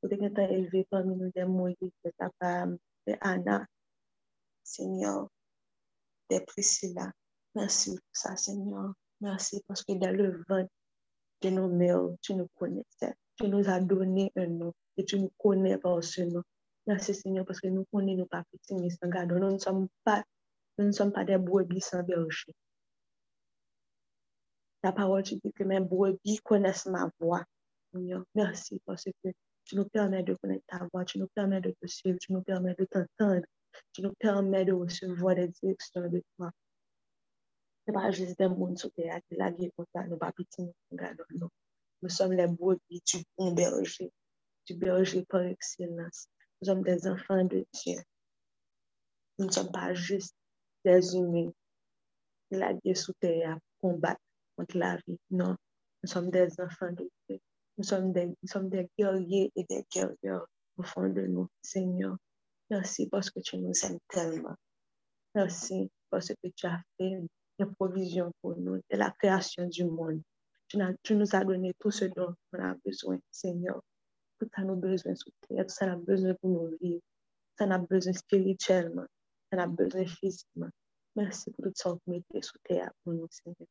Vous 0.01 0.09
te 0.09 0.15
élevé 0.15 0.85
parmi 0.89 1.15
nous 1.15 1.31
des 1.31 1.45
Moïse, 1.45 1.77
des 1.81 2.13
Abraham, 2.19 2.77
des 3.07 3.17
Anna, 3.21 3.65
Seigneur, 4.63 5.29
des 6.29 6.41
Priscilla. 6.41 7.11
Merci 7.55 7.91
pour 7.91 8.09
ça, 8.13 8.35
Seigneur. 8.35 8.93
Merci 9.21 9.63
parce 9.67 9.83
que 9.83 9.93
dans 9.93 10.15
le 10.15 10.43
vent 10.47 10.67
de 11.41 11.49
nos 11.49 11.67
mères, 11.67 12.09
tu 12.21 12.35
nous 12.35 12.47
connaissais. 12.55 13.15
Tu 13.37 13.47
nous 13.47 13.67
as 13.69 13.79
donné 13.79 14.31
un 14.35 14.47
nom 14.47 14.73
et 14.97 15.05
tu 15.05 15.19
nous 15.19 15.31
connais 15.37 15.77
par 15.77 16.03
ce 16.03 16.21
nom. 16.21 16.43
Merci, 16.87 17.15
Seigneur, 17.15 17.45
parce 17.45 17.59
que 17.59 17.67
nous 17.67 17.85
connaissons 17.91 18.27
sans 18.31 19.09
garde. 19.09 19.31
Nous 19.31 19.51
ne 19.51 19.57
sommes 19.57 19.87
pas, 20.03 20.23
nous 20.77 20.85
ne 20.85 20.91
sommes 20.91 21.11
pas 21.11 21.23
des 21.25 21.37
brebis 21.37 21.81
sans 21.81 22.03
berger. 22.03 22.53
Ta 24.81 24.91
parole, 24.91 25.23
tu 25.23 25.35
dis 25.35 25.51
que 25.51 25.63
mes 25.63 25.79
brebis 25.79 26.39
connaissent 26.43 26.85
ma 26.85 27.09
voix. 27.19 27.43
Merci 28.35 28.81
parce 28.85 29.05
que 29.05 29.29
tu 29.63 29.75
nous 29.75 29.85
permets 29.85 30.23
de 30.23 30.35
connaître 30.35 30.65
ta 30.67 30.87
voix, 30.91 31.05
tu 31.05 31.19
nous 31.19 31.27
permets 31.33 31.61
de 31.61 31.73
te 31.81 31.87
suivre, 31.87 32.17
tu 32.19 32.33
nous 32.33 32.41
permets 32.41 32.75
de 32.75 32.85
t'entendre, 32.85 33.45
tu 33.93 34.01
nous 34.01 34.13
permets 34.19 34.65
de 34.65 34.73
recevoir 34.73 35.35
des 35.35 35.47
directions 35.47 36.07
de 36.07 36.21
toi. 36.37 36.51
Ce 37.85 37.91
n'est 37.91 37.93
pas 37.93 38.11
juste 38.11 38.37
des 38.37 38.47
mondes 38.47 38.77
sur 38.77 38.91
terre 38.93 39.19
la 39.31 39.51
vie 39.51 39.69
ça, 39.93 40.03
nous 42.01 42.09
sommes 42.09 42.33
les 42.33 42.47
brebis 42.47 43.01
du 43.07 43.23
bon 43.37 43.51
berger, 43.53 44.11
du 44.67 44.75
berger 44.75 45.25
par 45.25 45.41
excellence. 45.41 46.27
Nous 46.61 46.67
sommes 46.67 46.83
des 46.83 47.07
enfants 47.07 47.43
de 47.43 47.65
Dieu. 47.73 47.97
Nous 49.39 49.47
ne 49.47 49.51
sommes 49.51 49.71
pas 49.71 49.93
juste 49.93 50.35
des 50.83 51.15
humains 51.15 51.51
qui 52.47 52.57
la 52.59 52.73
vie 52.73 52.95
sous 52.95 53.13
terre 53.13 53.57
combattre 53.81 54.21
contre 54.55 54.77
la 54.77 54.97
vie. 55.07 55.17
Non, 55.31 55.55
nous 56.03 56.09
sommes 56.09 56.29
des 56.29 56.49
enfants 56.59 56.91
de 56.91 57.09
Dieu. 57.27 57.39
Nous 57.77 57.83
sommes 57.83 58.11
des, 58.11 58.27
nous 58.27 58.47
sommes 58.47 58.69
des 58.69 58.89
guerriers 58.97 59.51
et 59.55 59.63
des 59.65 59.85
guerrières 59.91 60.45
au 60.77 60.83
fond 60.83 61.09
de 61.09 61.21
nous, 61.21 61.47
Seigneur. 61.61 62.17
Merci 62.69 63.07
parce 63.07 63.29
que 63.29 63.39
tu 63.39 63.57
nous 63.57 63.73
aimes 63.83 63.99
tellement. 64.09 64.55
Merci 65.33 65.91
parce 66.09 66.29
que 66.29 66.47
tu 66.55 66.65
as 66.65 66.81
fait 66.97 67.21
une 67.59 67.75
provision 67.75 68.31
pour 68.41 68.57
nous 68.57 68.75
de 68.75 68.97
la 68.97 69.11
création 69.11 69.67
du 69.67 69.85
monde. 69.85 70.21
Tu, 70.67 71.15
nous 71.15 71.35
as 71.35 71.43
donné 71.43 71.73
tout 71.79 71.91
ce 71.91 72.05
dont 72.05 72.33
on 72.53 72.59
a 72.59 72.75
besoin, 72.83 73.19
Seigneur. 73.29 73.81
Tout 74.39 74.49
ça 74.53 74.63
nous 74.63 74.75
besoin 74.75 75.15
sous 75.15 75.31
terre, 75.47 75.65
tout 75.65 75.73
ça 75.73 75.91
a 75.91 75.95
besoin 75.95 76.33
pour 76.35 76.49
nous 76.49 76.77
vivre. 76.81 77.01
Ça 77.57 77.65
a 77.65 77.77
besoin 77.77 78.13
spirituellement, 78.13 79.05
ça 79.51 79.61
a 79.61 79.67
besoin 79.67 80.05
physiquement. 80.05 80.69
Merci 81.15 81.51
pour 81.51 81.65
tout 81.65 81.71
ça 81.75 81.91
que 81.91 81.95
vous 82.05 82.13
mettez 82.13 82.41
sous 82.41 82.57
terre 82.63 82.91
pour 83.03 83.13
nous, 83.13 83.27
Seigneur. 83.29 83.67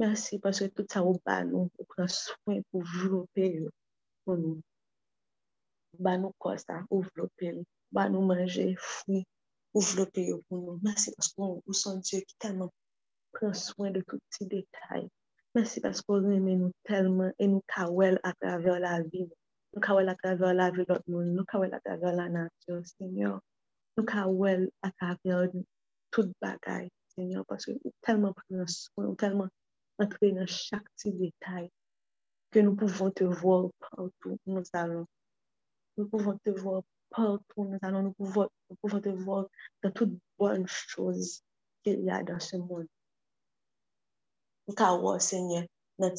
Merci 0.00 0.38
parce 0.38 0.60
que 0.60 0.64
tout 0.64 0.86
ça 0.88 1.04
au 1.04 1.20
bas 1.26 1.44
nous, 1.44 1.70
on 1.78 1.84
prend 1.84 2.08
soin 2.08 2.62
pour 2.70 2.82
développer 2.84 3.62
pour 4.24 4.38
nous. 4.38 4.62
Bah 5.98 6.16
nous 6.16 6.32
quoi 6.38 6.56
ça, 6.56 6.84
développer, 6.90 7.62
bah 7.92 8.08
nous 8.08 8.22
manger 8.22 8.74
fruits, 8.78 9.26
développer 9.74 10.32
pour 10.48 10.56
nous. 10.56 10.80
Merci 10.82 11.12
parce 11.14 11.28
qu'on 11.34 11.62
vous 11.66 11.74
sommes 11.74 12.00
Dieu 12.00 12.20
qui 12.20 12.34
tellement 12.38 12.72
prend 13.30 13.52
soin 13.52 13.90
de 13.90 14.00
tout 14.00 14.18
petits 14.30 14.46
détails. 14.46 15.10
Merci 15.54 15.82
parce 15.82 16.00
qu'on 16.00 16.30
aime 16.30 16.48
nous 16.48 16.72
tellement 16.82 17.30
et 17.38 17.46
nous 17.46 17.62
kawel 17.68 18.18
à 18.22 18.32
travers 18.32 18.80
la 18.80 19.02
vie. 19.02 19.28
Nous 19.74 19.80
kawel 19.82 20.08
à 20.08 20.14
travers 20.14 20.54
la 20.54 20.70
vie 20.70 20.78
de 20.78 20.86
notre 20.88 21.10
monde, 21.10 21.26
nous 21.26 21.44
kawel 21.44 21.74
à 21.74 21.80
travers 21.80 22.14
la 22.14 22.30
nature, 22.30 22.80
Seigneur. 22.86 23.38
Nous 23.98 24.04
kawel 24.06 24.70
à 24.80 24.92
travers 24.92 25.50
toute 26.10 26.32
bagaille, 26.40 26.88
Seigneur, 27.14 27.44
parce 27.44 27.66
que 27.66 27.72
nous 27.72 27.92
tellement 28.00 28.32
prend 28.32 28.66
soin, 28.66 29.14
tellement 29.14 29.50
entrer 30.00 30.32
dans 30.32 30.46
chaque 30.46 30.88
petit 30.96 31.12
détail, 31.12 31.70
que 32.50 32.60
nous 32.60 32.74
pouvons 32.74 33.10
te 33.10 33.24
voir 33.24 33.70
partout 33.78 34.38
où 34.46 34.52
nous 34.52 34.64
allons. 34.72 35.06
Nous 35.96 36.08
pouvons 36.08 36.38
te 36.38 36.50
voir 36.50 36.82
partout 37.10 37.44
où 37.56 37.64
nous 37.66 37.78
allons, 37.82 38.02
nous 38.02 38.12
pouvons, 38.12 38.48
nous 38.68 38.76
pouvons 38.76 39.00
te 39.00 39.08
voir 39.10 39.46
dans 39.82 39.90
toutes 39.90 40.18
bonnes 40.38 40.66
choses 40.66 41.42
qu'il 41.82 42.00
y 42.00 42.10
a 42.10 42.22
dans 42.22 42.40
ce 42.40 42.56
monde. 42.56 42.86
Nous 44.66 44.74
pouvons 44.74 45.18
Seigneur, 45.18 45.64
dans 45.98 46.14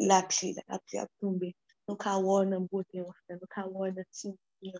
la 0.00 0.22
pluie, 0.22 0.54
la 0.68 0.78
pluie 0.80 0.98
a 0.98 1.06
tombé. 1.20 1.56
Nous 1.88 1.96
pouvons 1.96 2.22
voir 2.22 2.46
dans 2.46 2.60
beauté, 2.60 3.00
mon 3.00 3.12
frère. 3.12 3.38
nous 3.40 3.46
pouvons 3.46 3.72
voir 3.72 3.92
dans 3.92 4.04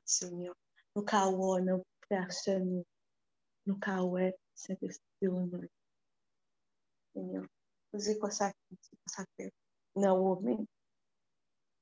Seigneur. 0.04 0.54
Nous 0.94 1.02
pouvons 1.02 1.36
voir 1.36 1.62
dans 1.62 1.82
personne, 2.08 2.84
nous 3.66 3.78
pouvons 3.78 4.08
voir 4.10 4.32
Saint-Esprit, 4.54 5.28
au 5.28 5.40
nom. 5.40 5.60
Seigneur. 7.14 7.46
Zi 7.92 8.18
kwa 8.18 8.30
sa 8.30 8.52
ki, 8.52 8.76
zi 8.82 8.96
kwa 8.96 9.10
sa 9.14 9.24
ke, 9.36 9.50
nan 9.98 10.14
wou 10.18 10.38
men, 10.44 10.62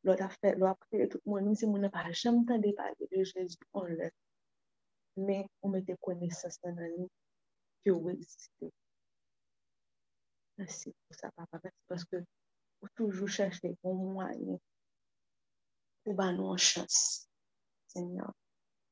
lò 0.09 0.15
da 0.17 0.29
fè, 0.33 0.55
apre, 0.71 1.09
tout 1.13 1.25
moun, 1.29 1.45
mwen 1.45 1.59
se 1.61 1.69
moun 1.69 1.85
nan 1.85 1.93
pa 1.93 2.07
jam 2.23 2.45
tan 2.49 2.65
de 2.65 2.73
pale 2.79 3.09
de 3.13 3.25
an 3.81 3.93
lè. 4.01 4.09
Men, 5.27 5.45
ou 5.61 5.73
mè 5.73 5.83
te 5.85 5.97
kone 6.01 6.31
sa 6.33 6.49
san 6.55 6.79
nan 6.81 6.95
nou, 6.97 7.11
ki 7.83 7.93
ou. 7.93 8.73
Mersi 10.59 10.91
pou 10.91 11.15
sa 11.15 11.31
papa, 11.37 11.61
paske 11.91 12.25
ou 12.83 12.89
toujou 12.97 13.29
chèche 13.29 13.75
pou 13.83 13.93
mwen, 13.95 14.57
pou 16.03 16.17
ban 16.19 16.35
nou 16.39 16.55
an 16.55 16.59
chans, 16.71 17.29
Seigneur. 17.93 18.33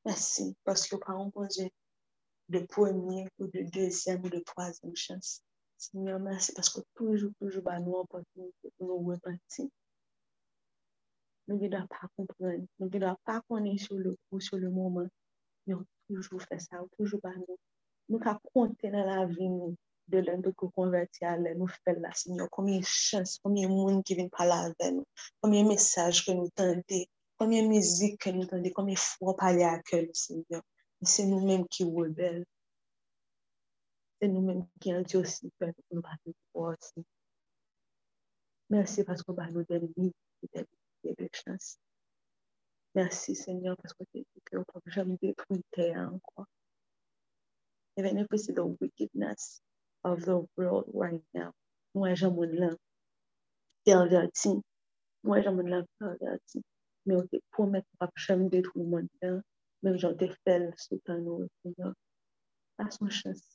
Mersi, 0.05 0.51
paske 0.63 0.95
ou 0.95 1.03
pa 1.03 1.17
an 1.17 1.33
ponje 1.33 1.67
de 2.53 2.61
pwemye, 2.71 3.25
ou 3.41 3.49
de 3.51 3.65
dezyen, 3.73 4.21
ou 4.21 4.31
de 4.31 4.45
troazem 4.53 4.93
chans. 4.95 5.39
Seigneur, 5.77 6.19
mersi 6.19 6.53
paske 6.57 6.81
toujou 6.97 7.29
toujou 7.39 7.61
ba 7.61 7.75
nou 7.79 7.99
opotinite 8.01 8.71
pou 8.75 8.87
nou 8.89 9.11
repenti. 9.11 9.67
Nou 11.47 11.59
ki 11.61 11.69
da 11.73 11.83
pa 11.91 12.09
kompren, 12.17 12.63
nou 12.81 12.89
ki 12.93 13.01
da 13.03 13.11
pa 13.27 13.35
konen 13.45 13.77
sou 13.83 13.99
le 14.01 14.15
kou, 14.25 14.41
sou 14.47 14.57
le 14.61 14.71
mouman, 14.73 15.05
nou 15.69 15.85
toujou 16.09 16.41
fè 16.47 16.57
sa, 16.63 16.81
toujou 16.95 17.21
ba 17.23 17.35
nou. 17.35 17.59
Nou 18.09 18.19
ka 18.23 18.33
konten 18.49 18.97
nan 18.97 19.05
la 19.11 19.19
vi 19.29 19.51
nou, 19.53 19.75
de 20.09 20.23
lèn 20.25 20.41
de 20.41 20.55
kou 20.57 20.73
konverti 20.79 21.27
alè, 21.29 21.53
nou 21.59 21.69
fè 21.69 21.93
la, 21.99 22.11
Seigneur, 22.23 22.49
komye 22.57 22.81
chans, 22.89 23.37
komye 23.45 23.69
moun 23.69 24.01
ki 24.07 24.17
vin 24.19 24.33
pala 24.33 24.63
avè 24.71 24.91
nou, 24.97 25.05
komye 25.45 25.61
mesaj 25.69 26.23
ke 26.25 26.33
nou 26.39 26.49
tante, 26.57 27.05
komye 27.37 27.61
mizik 27.69 28.17
ke 28.25 28.33
nou 28.33 28.49
tante, 28.49 28.73
komye 28.73 28.97
fwo 29.05 29.37
pale 29.37 29.69
akèl, 29.75 30.09
Seigneur. 30.25 30.65
Se 31.05 31.29
nou 31.29 31.45
menm 31.45 31.69
ki 31.69 31.85
wè 31.85 32.09
bel, 32.17 32.41
C'est 34.19 34.27
nous-mêmes 34.29 34.65
qui 34.79 34.93
en 34.93 35.01
Dieu 35.01 35.19
aussi 35.19 35.51
pour 35.59 35.69
nous 35.91 36.01
pour 36.51 36.63
aussi. 36.63 37.05
Merci 38.69 39.03
parce 39.03 39.21
que 39.21 39.31
nous 39.31 40.11
et 41.03 41.13
de 41.15 41.29
chance. 41.31 41.77
Merci 42.95 43.35
Seigneur 43.35 43.77
parce 43.77 43.93
que 43.93 44.03
tu 44.11 44.25
nous 44.51 44.59
ne 44.59 44.91
jamais 44.91 45.17
détruire 45.21 45.61
terre 45.71 46.11
encore. 46.11 46.47
Even 47.95 48.17
if 48.17 48.27
see 48.37 48.53
the 48.53 48.65
wickedness 48.81 49.61
of 50.03 50.25
the 50.25 50.45
world 50.57 50.85
right 50.93 51.23
now, 51.33 51.51
nous 51.93 52.15
jamais 52.15 52.47
là 52.47 52.75
perverti. 53.85 54.61
Nous 55.23 55.41
jamais 55.43 55.69
là 55.69 55.83
perverti. 55.99 56.63
Mais 57.05 57.15
on 57.15 57.27
te 57.27 57.37
promet 57.51 57.83
qu'on 57.99 58.05
ne 58.05 58.11
jamais 58.15 58.49
détruire 58.49 58.83
le 58.83 58.89
monde. 58.89 59.43
Même 59.83 59.97
j'en 59.97 60.15
te 60.15 60.25
sous 60.77 60.97
ta 61.05 61.13
Seigneur. 61.63 61.93
À 62.79 62.89
son 62.89 63.09
chance 63.09 63.46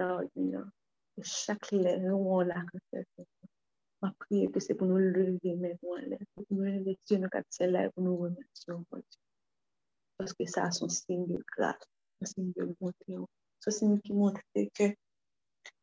ekstraordinyan. 0.00 0.68
Chak 1.22 1.72
lè, 1.72 1.98
nou 2.00 2.38
an 2.40 2.48
la 2.48 2.60
kon 2.68 2.82
fè 2.90 3.02
fè. 3.04 3.24
Ma 4.00 4.08
priye 4.22 4.48
ke 4.52 4.60
se 4.64 4.76
pou 4.78 4.88
nou 4.88 4.98
leve 4.98 5.52
men 5.60 5.76
nou 5.82 5.96
an 5.98 6.06
lè. 6.12 6.18
Pou 6.34 6.46
nou 6.48 6.64
leve 6.64 6.94
diyo 7.04 7.18
nou 7.20 7.32
kat 7.34 7.46
se 7.52 7.68
lè 7.68 7.82
pou 7.92 8.04
nou 8.04 8.24
remersyon 8.24 8.86
kon 8.88 9.02
diyo. 9.04 9.20
Paske 10.16 10.46
sa 10.48 10.70
son 10.76 10.92
sin 10.94 11.26
de 11.28 11.40
graf, 11.52 11.84
son 12.18 12.30
sin 12.32 12.52
de 12.56 12.68
bonte 12.78 13.12
yo. 13.12 13.26
Son 13.60 13.76
sin 13.76 13.98
ki 14.04 14.16
montre 14.16 14.64
ke 14.78 14.88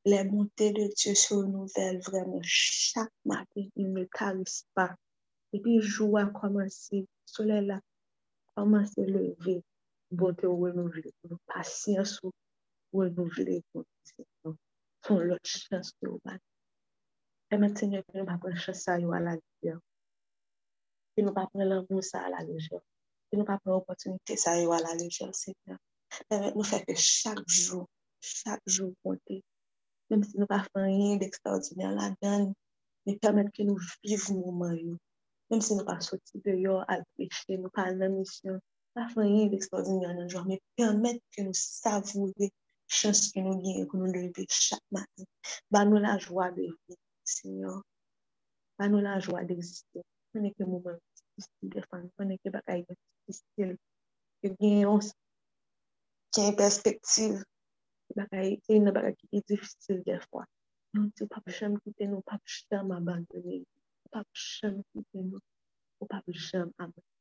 lè 0.09 0.23
bonte 0.31 0.71
de 0.77 0.87
diyo 0.95 1.13
sou 1.25 1.45
nouvel 1.51 2.01
vremen. 2.07 2.41
Chak 2.41 3.13
maten, 3.29 3.69
il 3.75 3.93
ne 3.93 4.07
karis 4.17 4.63
pa. 4.73 4.89
E 5.53 5.61
pi 5.61 5.77
jou 5.83 6.17
a 6.17 6.25
komanse, 6.39 7.05
sole 7.29 7.61
la 7.69 7.77
komanse 8.57 9.05
leve. 9.05 9.59
Bonte 10.09 10.47
ou 10.47 10.63
renouve, 10.63 11.03
pasyans 11.51 12.17
ou 12.23 12.33
renouve 12.95 13.61
bonte. 13.73 13.96
Nous. 15.09 15.17
Son 15.17 15.19
l'autre 15.19 15.41
chance 15.45 15.91
que 16.01 16.07
vous 16.07 16.21
avez. 16.25 16.39
Permettez, 17.49 17.79
Seigneur, 17.79 18.03
que 18.05 18.17
nous 18.17 18.21
ne 18.21 18.25
prenions 18.25 18.39
pas 18.39 18.55
chance 18.55 18.87
à 18.87 18.97
la 18.97 19.31
légère. 19.31 19.79
Que 21.15 21.21
nous 21.21 21.27
ne 21.27 21.31
prenions 21.31 21.85
pas 21.85 22.01
ça 22.01 22.21
à 22.21 22.29
la 22.29 22.43
légère. 22.43 22.81
Que 23.31 23.37
nous 23.37 23.39
ne 23.39 23.45
prenions 23.45 23.59
pas 23.63 23.71
l'opportunité 23.71 24.37
ça 24.37 24.51
à 24.51 24.55
la 24.57 24.95
légère, 24.95 25.33
Seigneur. 25.33 25.77
Permettez-nous 26.29 26.63
faire 26.63 26.85
que 26.85 26.95
chaque 26.95 27.47
jour, 27.47 27.87
chaque 28.19 28.61
jour 28.65 28.93
compter. 29.03 29.43
Même 30.09 30.23
si 30.23 30.35
nous 30.35 30.41
ne 30.41 30.45
pas 30.45 30.65
rien 30.75 31.17
d'extraordinaire 31.17 31.91
là-dedans, 31.91 32.53
mais 33.05 33.17
permettre 33.17 33.51
que 33.51 33.63
nous 33.63 33.77
vivions 34.03 34.35
le 34.35 34.51
moment. 34.51 34.97
Même 35.49 35.61
si 35.61 35.73
nous 35.73 35.79
ne 35.79 35.85
pas 35.85 35.99
sortis 35.99 36.41
dehors 36.43 36.83
à 36.87 36.97
pécher, 37.17 37.57
nous 37.57 37.69
pas 37.69 37.91
la 37.91 38.09
mission, 38.09 38.59
pas 38.93 39.07
rien 39.15 39.47
d'extraordinaire 39.47 40.15
dans 40.15 40.23
le 40.23 40.29
jour, 40.29 40.45
mais 40.45 40.61
permettre 40.75 41.23
que 41.31 41.41
nous 41.41 41.53
savourer 41.53 42.51
chans 42.87 43.27
ki 43.33 43.43
nou 43.43 43.59
gen, 43.63 43.85
ki 43.89 43.99
nou 43.99 44.09
leve 44.11 44.45
chak 44.47 44.81
maten. 44.95 45.27
Ba 45.71 45.83
nou 45.87 45.99
la 46.03 46.15
jwa 46.23 46.49
de 46.55 46.67
vi, 46.71 46.97
Senyor. 47.27 47.81
Ba 48.79 48.87
nou 48.91 49.03
la 49.03 49.17
jwa 49.23 49.43
de 49.47 49.57
exister. 49.57 50.05
Mwen 50.31 50.49
eke 50.49 50.67
mouman, 50.67 50.99
mwen 52.15 52.35
eke 52.35 52.53
baka 52.55 52.77
yon 52.79 52.99
distil. 53.27 53.73
Ke 54.41 54.53
gen 54.59 54.83
yon, 54.85 55.01
gen 56.35 56.55
perspektiv. 56.59 57.41
Baka 58.15 58.45
yon 58.45 58.93
baka 58.95 59.11
ki 59.17 59.31
yon 59.35 59.47
distil 59.51 60.03
defwa. 60.07 60.45
Mwen 60.95 61.11
te 61.17 61.27
pap 61.31 61.51
chan 61.51 61.75
kite 61.83 62.07
nou, 62.07 62.23
pap 62.27 62.43
chan 62.45 62.95
abandone. 62.95 63.63
Pap 64.13 64.27
chan 64.31 64.79
kite 64.93 65.25
nou, 65.27 65.43
pap 66.07 66.23
chan 66.31 66.71
abandone. 66.77 67.13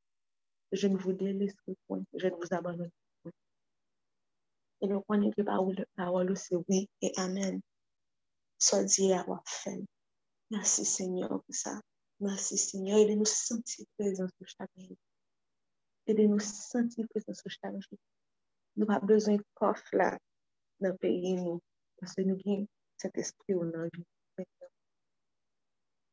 Je 0.73 0.89
ne 0.89 0.97
vous 0.99 1.13
délaisse 1.13 1.55
point, 1.87 2.03
je 2.15 2.27
ne 2.27 2.35
vous 2.35 2.51
abandonne 2.51 2.91
Et 4.81 4.87
le 4.87 5.01
point 5.01 5.19
que 5.31 5.43
la 5.43 5.87
parole, 5.97 6.37
c'est 6.37 6.57
oui 6.69 6.89
et 7.01 7.13
amen. 7.17 7.61
Soit 8.59 8.85
dit 8.85 9.13
à 9.13 9.21
avoir 9.21 9.43
fait. 9.47 9.83
Merci 10.51 10.85
Seigneur 10.85 11.29
pour 11.29 11.55
ça. 11.55 11.81
Merci 12.21 12.57
Seigneur. 12.57 12.99
Aidez-nous 12.99 13.25
sentir 13.25 13.85
présence 13.99 14.31
de 14.41 14.47
chaque 14.47 14.71
jour. 14.77 14.97
Aidez-nous 16.07 16.39
sentir 16.41 17.07
présence 17.09 17.43
de 17.43 17.51
chaque 17.51 17.73
jour. 17.73 17.99
Nous 18.77 18.87
n'avons 18.87 19.01
pas 19.01 19.07
besoin 19.07 19.37
de 19.37 19.45
coffre 19.55 19.89
là 19.93 20.19
dans 20.81 20.91
le 20.91 20.97
pays 20.97 21.35
nous. 21.35 21.61
Parce 21.99 22.15
que 22.15 22.23
nous 22.23 22.39
avons 22.47 22.67
cet 22.97 23.17
esprit 23.19 23.55
au 23.55 23.65
nom 23.65 23.85
de 23.85 24.45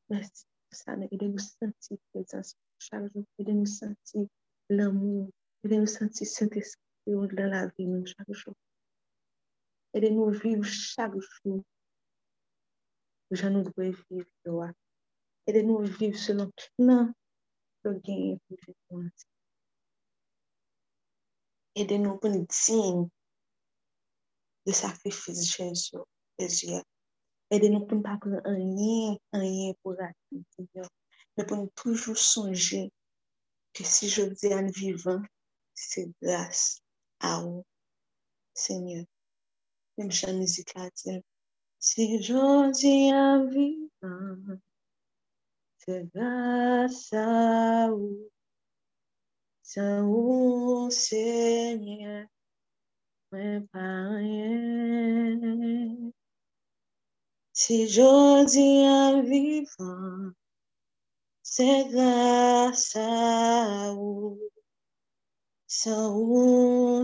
Merci 0.09 0.45
pour 0.69 0.79
ça. 0.79 0.95
Aidez-nous 1.11 1.37
sentir 1.37 1.97
présence 2.11 2.55
chaque 2.79 3.11
jour. 3.13 3.23
Aidez-nous 3.37 3.65
sentir 3.65 4.27
l'amour. 4.69 5.29
Aidez-nous 5.63 5.85
sentir 5.85 6.27
cet 6.27 6.57
yon 7.11 7.27
dan 7.35 7.49
la 7.53 7.61
vi 7.73 7.85
nou 7.89 8.05
chak 8.11 8.29
chou. 8.39 8.55
Ede 9.95 10.09
nou 10.15 10.31
viv 10.41 10.63
chak 10.67 11.13
chou. 11.29 11.59
Jan 13.39 13.53
nou 13.55 13.67
dwe 13.67 13.91
viv 13.97 14.27
yo 14.45 14.61
a. 14.67 14.69
Ede 15.49 15.63
nou 15.67 15.83
viv 15.99 16.15
selon 16.23 16.51
nan 16.87 17.11
yo 17.83 17.93
genye 18.05 18.37
pou 18.45 18.57
viv. 19.01 19.27
Ede 21.81 21.97
nou 21.99 22.19
pou 22.21 22.29
ni 22.31 22.43
din 22.45 23.05
de 24.63 24.73
sakrifis 24.81 25.41
jesyo. 25.51 26.05
Ede 26.39 27.69
nou 27.69 27.87
pou 27.87 27.97
ni 27.97 28.05
pa 28.05 28.19
pou 28.21 28.43
anye, 28.51 29.17
anye 29.35 29.73
pou 29.81 29.97
la 29.97 30.11
viv. 30.29 30.87
Ne 31.35 31.43
pou 31.49 31.57
ni 31.57 31.67
toujou 31.79 32.13
sonje 32.13 32.85
ke 33.73 33.83
si 33.89 34.05
je 34.13 34.29
diyan 34.37 34.69
vivan, 34.77 35.23
se 35.73 36.05
grase. 36.21 36.82
Grâce 37.23 37.23
à 37.23 37.41
vous, 37.41 37.65
Seigneur. 38.53 39.05
Même 39.97 40.11
Jean-Musique 40.11 40.73
l'a 40.75 40.89
dit, 40.89 41.23
si 41.79 42.21
j'ose 42.21 42.85
à 42.85 43.45
vivre, 43.45 44.57
c'est 45.77 46.05
grâce 46.13 47.13
à 47.13 47.89
vous, 47.91 48.29
sans 49.61 50.89
Seigneur, 50.89 52.27
mais 53.31 53.61
pas 53.71 54.09
rien. 54.09 56.11
Si 57.53 57.87
Seigneur, 65.75 67.03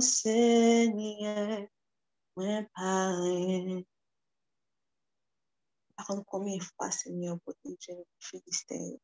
rien. 2.37 3.83
Par 5.97 6.05
contre, 6.05 6.23
combien 6.27 6.59
fois, 6.59 6.91
Seigneur, 6.91 7.39
protéger 7.39 7.95
les 7.95 8.05
Philistins? 8.19 8.95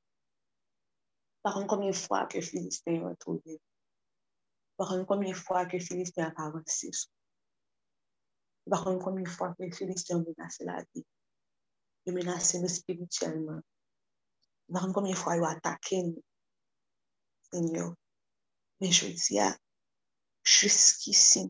Par 1.42 1.56
contre, 1.56 1.92
fois 1.94 2.28
que 2.28 2.38
les 2.38 2.44
Philistins 2.44 3.02
ont 3.02 3.16
trouvé? 3.16 3.60
Par 4.78 4.90
contre, 4.90 5.08
combien 5.08 5.34
fois 5.34 5.66
que 5.66 5.74
les 5.74 5.80
Philistins 5.80 6.32
ont 6.38 6.44
avancé? 6.44 6.92
Par 8.70 8.84
contre, 8.84 9.04
combien 9.04 9.24
de 9.24 9.30
fois 9.30 9.56
que 9.56 9.64
les 9.64 9.72
Philistins 9.72 10.18
ont 10.18 10.26
menacé 10.38 10.64
la 10.64 10.84
vie? 10.94 11.06
Ils 12.06 12.14
ont 12.14 12.16
menacé 12.16 12.60
nous 12.60 12.68
spirituellement. 12.68 13.62
Par 14.72 14.84
contre, 14.84 15.16
fois 15.16 15.38
ils 15.38 15.42
ont 15.42 15.46
attaqué 15.46 16.04
nous? 16.04 16.24
Seigneur. 17.52 17.96
Mais 18.82 18.92
je 18.92 19.08
dis, 19.08 19.40
jusqu'ici, 20.44 21.50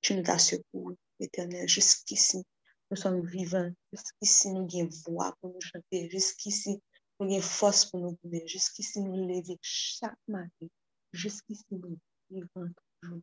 tu 0.00 0.14
nous 0.14 0.30
as 0.30 0.38
secouru, 0.38 0.96
éternel, 1.20 1.68
jusqu'ici, 1.68 2.44
nous 2.90 2.96
sommes 2.96 3.26
vivants. 3.26 3.70
Jusqu'ici, 3.92 4.50
nous 4.50 4.66
avons 4.66 4.88
voix 5.06 5.36
pour 5.40 5.52
nous 5.52 5.60
chanter. 5.60 6.08
Jusqu'ici, 6.10 6.80
nous 7.20 7.30
avons 7.30 7.42
force 7.42 7.84
pour 7.86 8.00
nous 8.00 8.18
bouger. 8.22 8.46
Jusqu'ici, 8.46 9.00
nous 9.00 9.28
lever 9.28 9.58
chaque 9.60 10.18
matin. 10.26 10.66
Jusqu'ici, 11.12 11.64
nous 11.70 11.98
vivons 12.30 12.72
toujours. 13.00 13.22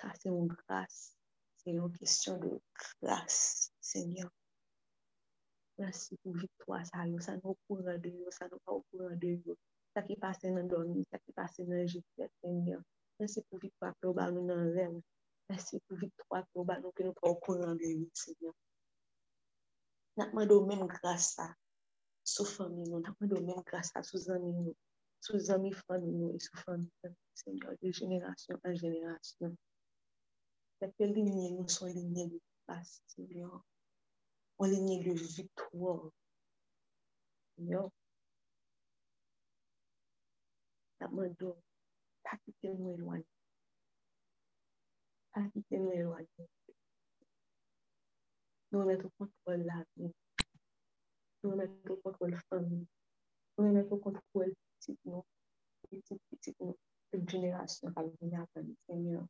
Ça, 0.00 0.12
c'est 0.20 0.28
une 0.28 0.46
grâce. 0.46 1.16
C'est 1.56 1.70
une 1.70 1.92
question 1.92 2.38
de 2.38 2.60
grâce, 3.02 3.72
Seigneur. 3.80 4.30
Merci 5.76 6.16
pour 6.22 6.36
victoire, 6.36 6.84
ça, 6.86 7.04
nous 7.06 7.18
courant 7.66 7.98
de 7.98 8.12
ça 8.30 8.46
nous 8.52 8.58
pas 8.58 8.72
au 8.72 8.84
courant 8.90 9.16
de 9.16 9.40
nous. 9.46 9.56
Ça 9.94 10.02
qui 10.02 10.16
passe 10.16 10.40
dans 10.40 10.54
le 10.54 10.64
dormi, 10.64 11.04
ça 11.10 11.18
qui 11.18 11.32
passe 11.32 11.58
dans 11.58 11.72
le 11.72 11.86
Seigneur. 12.42 12.80
Merci 13.18 13.42
pour 13.42 13.58
victoire, 13.58 13.94
pour 14.00 14.14
nous 14.14 14.46
dans 14.46 14.54
le 14.54 14.72
rêve. 14.72 15.00
Merci 15.48 15.80
pour 15.80 15.98
victoire 15.98 16.46
pour 16.52 16.64
nous 16.64 16.92
que 16.92 17.02
nous 17.02 17.12
pas 17.12 17.28
au 17.28 17.34
courant 17.34 17.74
de. 17.74 18.08
Nous 20.16 20.24
demandons 20.24 20.66
même 20.66 20.86
grâce 20.86 21.38
à 21.38 21.54
sous 22.22 22.44
famille 22.44 22.88
nous, 22.88 23.00
nous 23.00 23.26
demandons 23.28 23.46
même 23.56 23.64
grâce 23.66 23.90
à 23.94 24.02
sous 24.02 24.30
amis 24.30 24.52
nous, 24.52 24.76
sous 25.20 25.50
amis 25.50 25.72
famille 25.72 26.12
nous 26.12 26.34
et 26.34 26.38
sous 26.38 26.56
famille 26.58 26.88
Seigneur, 27.34 27.72
de 27.82 27.90
génération 27.90 28.60
en 28.64 28.74
génération. 28.74 29.56
Cette 30.80 30.98
lignée 30.98 31.50
nous 31.50 31.68
sont 31.68 31.86
lignées 31.86 32.28
de 32.28 32.40
grâce, 32.66 33.02
Seigneur. 33.06 33.64
On 34.58 34.66
lignée 34.66 35.02
de 35.02 35.14
Napman 41.00 41.34
do, 41.40 41.54
pa 42.24 42.36
kite 42.44 42.68
mwen 42.76 42.98
lwany. 43.00 43.26
Pa 45.32 45.40
kite 45.52 45.78
mwen 45.80 46.02
lwany. 46.04 46.28
Nou 48.70 48.84
met 48.86 49.00
ou 49.06 49.10
kontrol 49.18 49.64
la 49.66 49.78
vi. 49.94 50.10
Nou 51.42 51.56
met 51.56 51.88
ou 51.90 51.96
kontrol 52.04 52.36
fami. 52.48 52.82
Nou 53.56 53.72
met 53.74 53.88
ou 53.90 53.98
kontrol 54.04 54.52
pitik 54.60 54.98
nou. 55.08 55.24
Pitik, 55.88 56.20
pitik 56.28 56.60
nou. 56.60 56.76
Pek 57.10 57.24
jenerasyon 57.32 57.96
kal 57.96 58.12
vini 58.18 58.36
apan 58.38 58.68
di 58.68 58.76
semyon. 58.84 59.24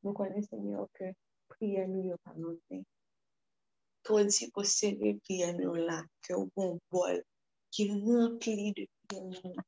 Nou 0.00 0.14
konen 0.16 0.46
semyon 0.46 0.86
ke 0.96 1.10
priye 1.50 1.82
nou 1.90 2.06
yo 2.12 2.20
pa 2.22 2.32
noten. 2.38 2.86
Ton 4.06 4.30
si 4.32 4.48
pou 4.54 4.64
seri 4.64 5.16
priye 5.26 5.50
nou 5.58 5.74
la 5.90 5.98
ke 6.22 6.38
ou 6.38 6.46
bon 6.54 6.78
bol 6.94 7.18
qui 7.70 7.88
remplit 7.90 8.72
de 8.72 8.86
prières 9.08 9.64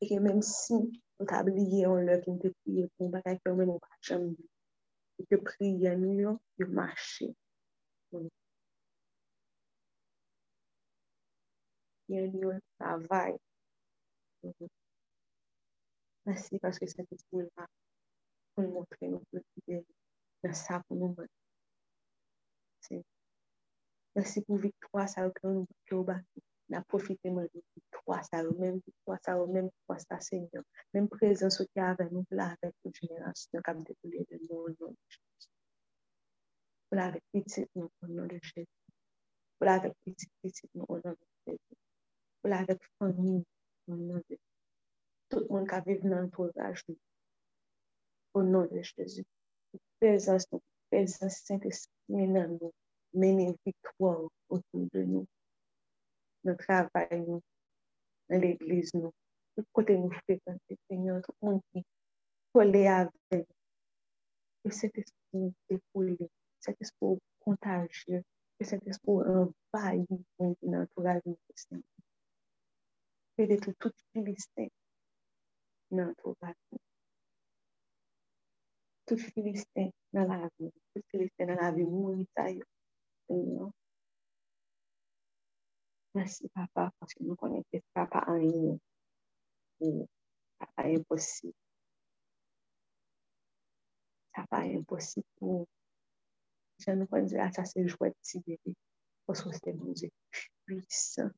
Et 0.00 0.08
que 0.08 0.14
même 0.14 0.42
si 0.42 0.74
on 1.18 1.24
t'a 1.24 1.42
oublié 1.42 1.86
en 1.86 1.96
l'heure 1.96 2.20
qui 2.20 2.38
te 2.38 2.48
prié 2.64 2.88
pour 2.96 3.08
un 3.08 3.10
bagage 3.10 3.38
que 3.44 3.50
même 3.50 3.78
pas 3.78 3.88
jamais 4.00 4.36
et 5.18 5.26
que 5.26 5.36
prier 5.36 5.96
nous 5.96 6.38
de 6.58 6.64
marcher 6.64 7.34
et 12.10 12.28
nous 12.28 12.52
travail. 12.78 13.36
Merci 16.26 16.58
parce 16.58 16.78
que 16.78 16.86
cette 16.86 17.12
esprit 17.12 17.38
là 17.56 17.66
pour 18.54 18.64
nous 18.64 18.70
montrer 18.70 19.08
nos 19.08 19.22
petits 19.30 19.84
dans 20.42 20.52
ça 20.52 20.82
pour 20.88 20.96
nous 20.96 21.14
pour 24.46 24.56
victoire 24.58 25.08
ça 25.08 25.28
que 25.30 25.46
nous 25.46 25.66
que 25.86 25.96
n'a 26.70 26.80
de 26.80 27.62
victoire, 27.74 28.24
ça 28.24 28.42
même 28.42 28.80
victoire, 28.86 29.18
ça 29.24 29.34
même 29.46 29.68
victoire, 29.68 30.00
ça 30.00 30.20
Seigneur. 30.20 30.62
Même 30.94 31.08
présence 31.08 31.58
qui 31.58 31.78
est 31.78 31.80
avec 31.80 32.10
nous, 32.12 32.24
là, 32.30 32.54
avec 32.62 32.74
toute 32.82 32.94
génération, 32.96 33.60
comme 33.64 33.82
découlé 33.82 34.24
de 34.30 34.38
nous, 34.48 34.56
au 34.56 34.68
nom 34.68 34.90
de 34.90 34.96
Jésus. 35.08 35.50
Là, 36.92 37.06
avec 37.06 37.22
petit, 37.32 37.66
nous, 37.74 37.90
au 38.02 38.06
nom 38.06 38.26
de 38.26 38.38
Jésus. 38.42 38.68
Là, 39.60 39.74
avec 39.74 39.94
petit, 40.04 40.28
petit, 40.42 40.68
nous, 40.74 40.86
au 40.88 40.96
nom 40.96 41.10
de 41.10 41.16
Jésus. 41.46 41.76
Là, 42.44 42.58
avec 42.58 42.80
famille, 42.98 43.44
au 43.88 43.96
nom 43.96 44.16
de 44.16 44.24
Jésus. 44.28 44.40
Tout 45.28 45.40
le 45.40 45.48
monde 45.48 45.68
qui 45.68 45.74
a 45.74 45.80
vécu 45.80 46.08
dans 46.08 46.20
l'entourage, 46.20 46.84
au 48.34 48.42
nom 48.42 48.66
de 48.66 48.82
Jésus. 48.82 49.24
Présence, 50.00 50.46
nous, 50.52 50.62
présence 50.90 51.34
Saint-Esprit, 51.44 51.90
nous, 52.08 52.72
mener 53.12 53.54
victoire 53.64 54.28
autour 54.48 54.86
de 54.92 55.02
nous. 55.02 55.26
Dans 56.44 56.52
le 56.52 56.56
travail, 56.56 57.20
nous, 57.26 57.42
dans 58.28 58.40
l'église, 58.40 58.92
nous. 58.94 59.12
Tout 59.56 59.64
côté 59.72 59.96
nous 59.96 60.10
fréquenter, 60.10 60.78
Seigneur, 60.88 61.20
tout 61.22 61.32
le 61.42 61.48
monde 61.48 61.60
qui 61.72 61.84
collé 62.52 62.86
avec. 62.86 63.46
Que 64.62 64.70
cet 64.70 64.96
esprit 64.98 65.54
découle, 65.68 66.18
cet 66.58 66.80
esprit 66.80 67.18
contagieux, 67.40 68.22
que 68.58 68.66
cet 68.66 68.86
esprit 68.86 69.12
envahit 69.12 70.06
dans 70.38 70.86
tout 70.86 71.02
la 71.02 71.18
vie, 71.20 71.36
Seigneur. 71.54 71.82
Que 73.38 73.44
de 73.44 73.56
tout, 73.56 73.74
tout 73.78 73.92
Philistin 74.12 74.66
dans 75.90 76.12
tout 76.18 76.36
la 76.42 76.48
vie. 76.70 76.78
Tout 79.06 79.16
Philistin 79.16 79.90
dans 80.12 80.26
la 80.26 80.48
vie. 80.58 80.70
Tout 80.94 81.02
Philistin 81.10 81.46
dans 81.46 81.54
la 81.54 81.72
vie, 81.72 81.84
mourir, 81.84 82.26
Merci, 86.14 86.48
papa, 86.48 86.90
parce 86.98 87.14
que 87.14 87.22
nous 87.22 87.36
connaissons 87.36 87.80
papa 87.94 88.24
en. 88.26 88.78
Papa 90.58 90.82
impossible. 90.88 91.54
Papa 94.34 94.58
impossible 94.64 95.26
Je 96.78 97.04
peux 97.04 97.22
dire, 97.22 97.48
ça 97.54 97.64
c'est 97.64 97.86
jouet 97.86 98.10
de 98.10 98.40
bébé. 98.40 98.76
Parce 99.26 99.42
que 99.42 99.50
c'est 99.52 99.72
mon 99.74 99.92
Dieu 99.92 100.10
puissant. 100.66 101.30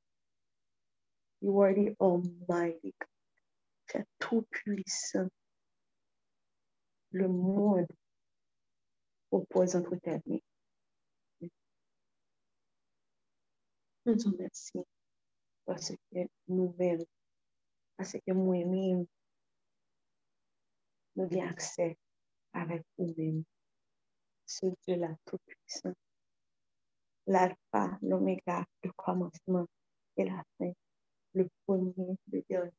You 1.42 1.60
are 1.62 1.74
the 1.74 1.94
Almighty 2.00 2.94
God. 2.98 3.08
Tu 3.88 3.98
es 3.98 4.04
tout 4.18 4.46
puissant. 4.50 5.28
Le 7.10 7.28
monde 7.28 7.86
entre 9.30 9.96
tes. 9.96 10.42
Nous 14.04 14.16
te 14.16 14.28
remercions 14.28 14.86
parce 15.64 15.90
que 15.90 16.18
nous-mêmes, 16.48 17.04
parce 17.96 18.12
que 18.12 18.32
moi-même, 18.32 19.06
nous 21.14 21.24
avons 21.24 21.48
accès 21.48 21.96
avec 22.52 22.82
vous-même, 22.98 23.44
ce 24.46 24.66
Dieu-là 24.86 25.14
tout-puissant, 25.24 25.94
l'alpha, 27.26 27.98
l'oméga, 28.02 28.64
le 28.82 28.90
commencement 28.92 29.66
et 30.16 30.24
la 30.24 30.42
fin, 30.58 30.72
le 31.34 31.48
premier, 31.64 32.16
le 32.32 32.42
dernier. 32.48 32.72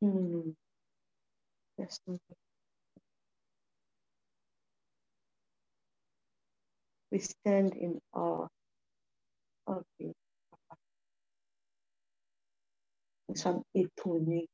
Nous 0.00 0.20
nous 0.20 0.56
We 7.12 7.18
stand 7.18 7.74
in 7.76 8.00
awe 8.14 8.48
of 9.66 9.84
you. 9.98 10.14
Nous 13.28 13.36
sommes 13.36 13.62
étonnés 13.74 14.48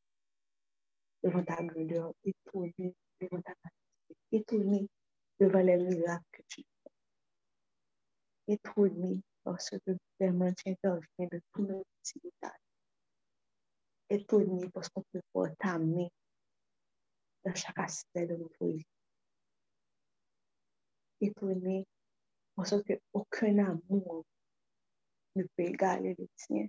devant 1.22 1.44
ta 1.44 1.62
grandeur, 1.62 2.12
étonnés 2.24 2.96
devant 3.20 3.40
ta 3.42 3.54
majesté, 3.62 4.16
étonnés 4.32 4.88
devant 5.38 5.60
les 5.60 5.76
miracles 5.76 6.24
que 6.32 6.42
tu 6.48 6.64
fais. 6.64 6.90
Étonnés 8.54 9.22
parce 9.44 9.70
que 9.70 9.96
vraiment 10.18 10.52
tu 10.52 10.70
interviens 10.70 11.28
de 11.30 11.40
tous 11.52 11.62
nos 11.62 11.84
petits 12.02 12.18
détails. 12.24 12.50
Parce 14.72 14.88
qu'on 14.88 15.04
peut 15.12 15.20
voir 15.32 15.50
ta 15.60 15.78
main 15.78 16.08
dans 17.44 17.54
chaque 17.54 17.78
aspect 17.78 18.26
de 18.26 18.34
notre 18.34 18.66
vie. 18.66 18.84
Étonnés 21.20 21.86
parce 22.58 22.74
qu'aucun 22.82 23.56
amour 23.58 24.26
ne 25.36 25.44
peut 25.44 25.62
égaler 25.62 26.16
le 26.18 26.26
tien. 26.34 26.66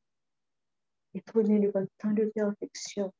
Étonné 1.16 1.60
devant 1.60 1.84
tant 1.98 2.12
de 2.12 2.26
perfection. 2.26 3.12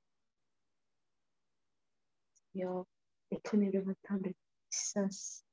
Seigneur, 2.54 2.86
étonné 3.32 3.72
devant 3.72 3.96
tant 4.04 4.18
de 4.18 4.32
puissance. 4.70 5.44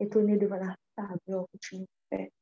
Étonné 0.00 0.36
devant 0.36 0.56
la 0.56 0.76
faveur 0.96 1.46
que 1.52 1.58
tu 1.58 1.78
nous 1.78 1.88
fais. 2.10 2.32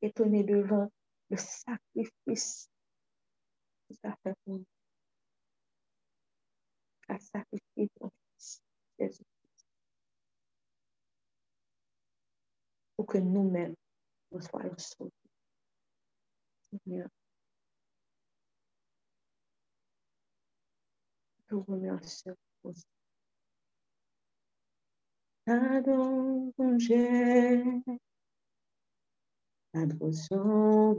Étonné 0.00 0.42
devant 0.42 0.90
le 1.28 1.36
sacrifice 1.36 2.70
que 3.90 3.94
tu 3.94 4.06
as 4.06 4.16
fait 4.22 4.34
pour 4.46 4.54
nous. 4.54 4.66
Jésus. 8.98 9.33
Pour 12.96 13.06
que 13.06 13.18
nous-mêmes, 13.18 13.74
nous 14.30 14.40
soyons 14.40 14.76
sauvés. 14.78 15.10
Seigneur, 16.70 17.08
je 21.48 21.54
vous 21.54 21.64
remercie 21.68 22.30
pour 22.62 22.74
ça. 22.74 22.82
Pardon, 25.44 26.52
bon 26.56 26.76
Dieu, 26.76 27.82
adoration, 29.74 30.94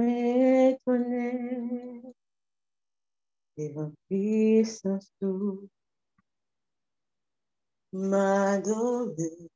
étonné 0.00 2.02
devant 3.56 3.92
puissance 4.08 5.12
tout 5.20 5.68
et. 7.92 9.48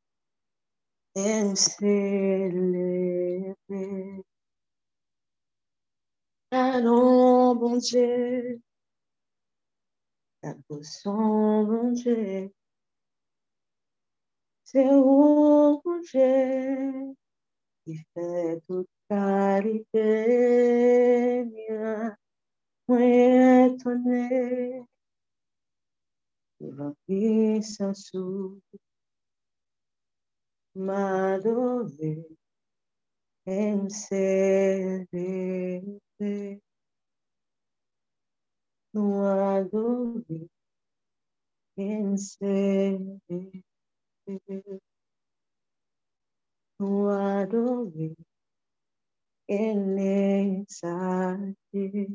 Allons, 6.50 7.54
bon 7.56 7.78
Dieu, 7.78 8.60
ta 10.42 10.54
son 10.82 11.64
bon 11.64 11.92
Dieu, 11.92 12.52
c'est 14.64 14.94
où, 14.94 15.80
bon 15.82 16.00
Dieu, 16.00 17.14
qui 17.84 17.96
fait 18.14 18.60
toute 18.68 18.88
qualité 19.08 20.04
mia, 21.44 22.16
muy 22.88 23.04
étonné 23.66 24.82
devant 26.60 26.94
puissance 27.06 28.12
m'adorer 30.74 32.26
et 33.46 33.74
me 33.74 33.88
célébrer, 33.88 35.00
nous 38.92 39.24
adorer 39.24 40.48
et 41.76 42.02
me 42.02 42.16
célébrer, 42.16 43.62
nous 46.80 47.08
adorer 47.08 48.16
en 49.48 49.96
exalté, 49.96 52.08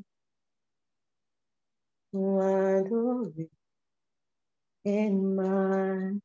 nous 2.13 2.39
adorer 2.39 3.49
en 4.85 5.11
majesté, 5.35 6.21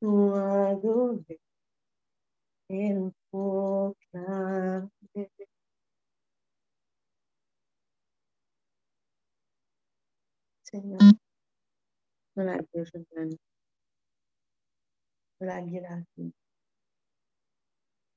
nous 0.00 0.34
adorer 0.34 1.40
en 2.70 3.12
proclamer. 3.30 4.90
Seigneur, 10.64 11.00
nous 12.36 12.44
la 12.44 12.58
Dieu, 12.62 12.84
je 12.84 12.98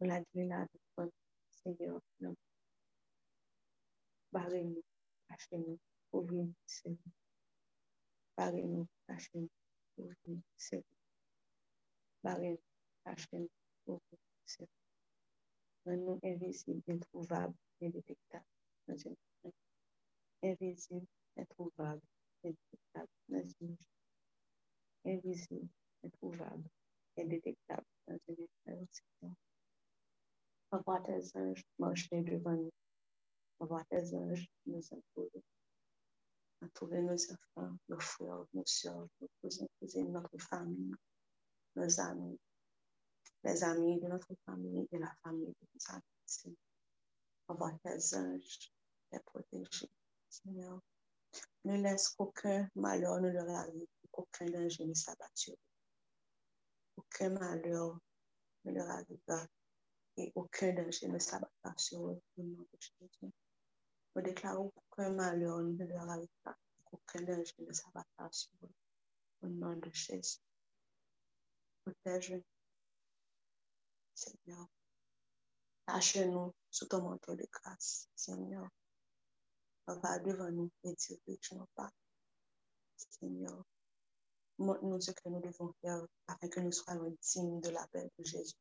la 0.10 0.20
dwe 0.28 0.44
la 0.52 0.62
dwe 0.70 0.80
kon, 0.96 1.12
Seigneur, 1.60 2.02
nan. 2.24 2.36
Bare 4.34 4.62
nou, 4.72 4.84
kache 5.28 5.58
nou, 5.66 5.78
ouvri 6.16 6.42
nou, 6.44 6.56
Seigneur. 6.78 7.14
Bare 8.38 8.64
nou, 8.72 8.88
kache 9.08 9.34
nou, 9.40 9.52
ouvri 10.00 10.38
nou, 10.38 10.44
Seigneur. 10.70 11.04
Bare 12.24 12.56
nou, 12.56 12.64
kache 13.04 13.44
nou, 13.44 13.54
ouvri 13.92 14.18
nou, 14.20 14.50
Seigneur. 14.56 14.82
Ren 15.86 16.02
nou 16.06 16.18
invisible, 16.24 16.82
introuvable, 16.88 17.58
indetectable, 17.78 18.54
nan 18.88 18.98
jen. 18.98 19.18
Invisible, 20.42 21.06
introuvable, 21.38 22.08
indetectable, 22.42 23.14
nan 23.34 23.46
jen. 23.52 23.78
Invisible, 25.04 25.70
introuvable, 26.02 26.72
indetectable. 27.16 27.65
Nous. 31.00 32.72
Envoie 33.60 33.84
tes 33.86 34.16
anges 34.16 34.48
nous 34.66 34.82
entourer. 34.92 35.44
Entourer 36.62 37.02
nos 37.02 37.32
enfants, 37.32 37.78
nos 37.90 38.00
frères, 38.00 38.46
nos 38.54 38.66
soeurs, 38.66 39.08
nos 39.22 39.30
cousins, 39.42 39.68
cousines, 39.80 40.12
notre 40.12 40.38
famille, 40.38 40.94
nos 41.76 42.00
amis, 42.00 42.40
les 43.44 43.64
amis 43.64 44.00
de 44.00 44.08
notre 44.08 44.34
famille 44.46 44.88
et 44.92 44.98
la 44.98 45.14
famille 45.24 45.48
de 45.48 45.68
nos 45.74 45.96
amis. 45.96 46.58
Envoie 47.48 47.72
tes 47.84 48.16
anges 48.16 48.72
les 49.12 49.20
protéger, 49.20 49.90
Seigneur. 50.30 50.80
Ne 51.66 51.82
laisse 51.82 52.10
qu'aucun 52.10 52.70
malheur 52.76 53.20
ne 53.22 53.30
leur 53.30 53.50
arrive, 53.50 53.88
qu'aucun 54.12 54.46
danger 54.46 54.86
ne 54.86 54.94
s'abatte 54.94 55.52
Aucun 56.98 57.30
malheur 57.30 58.00
ne 58.64 58.72
leur 58.72 58.90
arrivera 58.90 59.46
et 60.18 60.32
aucun 60.36 60.74
danger 60.74 61.08
ne 61.08 61.20
s'abattra 61.20 61.74
sur 61.78 62.08
eux 62.08 62.22
au 62.38 62.44
nom 62.44 62.62
de 62.62 62.80
Jésus. 62.80 63.34
Nous 64.16 64.22
déclarons 64.22 64.72
qu'aucun 64.72 65.12
malheur 65.12 65.60
ne 65.60 65.86
leur 65.86 66.10
arrive 66.10 66.30
pas, 66.44 66.58
qu'aucun 66.86 67.22
danger 67.22 67.56
ne 67.60 67.74
s'abattra 67.74 68.30
sur 68.32 68.52
eux 68.64 68.74
au 69.42 69.48
nom 69.48 69.76
de 69.76 69.90
Jésus. 69.92 70.40
Protège-nous, 71.84 72.44
Seigneur. 74.14 74.68
Cache-nous 75.88 76.54
sous 76.72 76.88
ton 76.88 77.02
manteau 77.04 77.36
de 77.36 77.46
grâce, 77.52 78.10
Seigneur. 78.16 78.68
Va 79.88 80.18
devant 80.20 80.50
nous 80.50 80.72
et 80.84 80.96
dirige 80.96 81.52
nos 81.52 81.68
pas, 81.76 81.92
Seigneur. 82.96 83.64
Montre-nous 84.58 85.02
ce 85.02 85.12
que 85.12 85.30
nous 85.30 85.42
devons 85.42 85.74
faire 85.82 86.02
afin 86.28 86.48
que 86.48 86.62
nous 86.62 86.72
soyons 86.72 87.16
dignes 87.22 87.60
de 87.60 87.70
l'appel 87.70 88.10
de 88.18 88.24
Jésus 88.24 88.56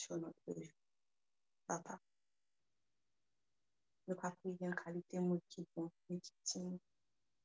sur 0.00 0.16
notre 0.16 0.34
vie. 0.48 0.72
Papa, 1.66 2.00
ne 4.08 4.14
pas 4.14 4.30
prier 4.42 4.68
en 4.68 4.72
qualité 4.72 5.18
qui 5.50 5.66
bon, 5.76 5.90
légitime, 6.08 6.78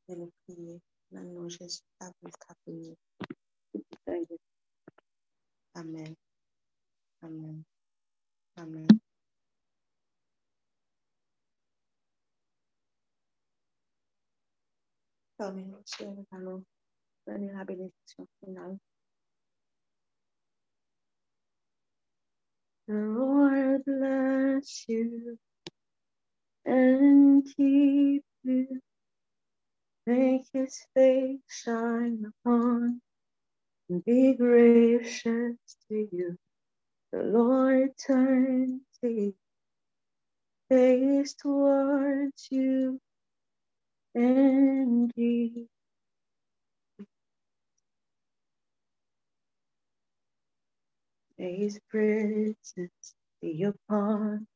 de 0.08 0.16
nous 0.16 0.32
prier 0.46 0.82
dans 1.12 1.22
le 1.22 1.30
nom 1.32 1.44
de 1.44 1.50
Jésus, 1.50 1.82
à 2.00 2.10
vous 2.22 2.32
Amen. 5.74 6.16
Amen. 7.22 7.64
Amen. 8.56 8.88
Yeux, 16.00 16.08
nous 16.08 16.26
allons 16.32 16.64
donner 17.28 17.52
la 17.52 17.66
bénédiction 17.66 18.28
finale. 18.40 18.78
The 22.88 22.94
Lord 22.96 23.84
bless 23.86 24.86
you 24.88 25.40
and 26.66 27.46
keep 27.58 28.24
you. 28.44 28.82
Make 30.08 30.44
his 30.54 30.80
face 30.96 31.40
shine 31.50 32.26
upon 32.46 33.02
and 33.90 34.06
be 34.06 34.34
gracious 34.36 35.58
to 35.90 36.10
you. 36.12 36.38
The 37.12 37.24
Lord 37.24 37.92
turn 37.98 38.82
his 39.02 39.34
face 40.70 41.34
towards 41.36 42.48
you 42.52 43.00
and 44.16 45.14
give 45.16 45.68
His 51.38 51.80
presence 51.90 53.16
be 53.42 53.64
upon 53.64 54.48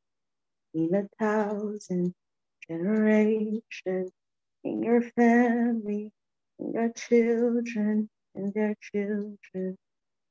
in 0.74 0.94
a 0.94 1.08
thousand 1.18 2.14
generations, 2.68 4.12
in 4.64 4.82
your 4.82 5.02
family, 5.02 6.12
in 6.58 6.72
your 6.72 6.90
children, 6.94 8.08
and 8.34 8.54
their 8.54 8.74
children, 8.80 9.76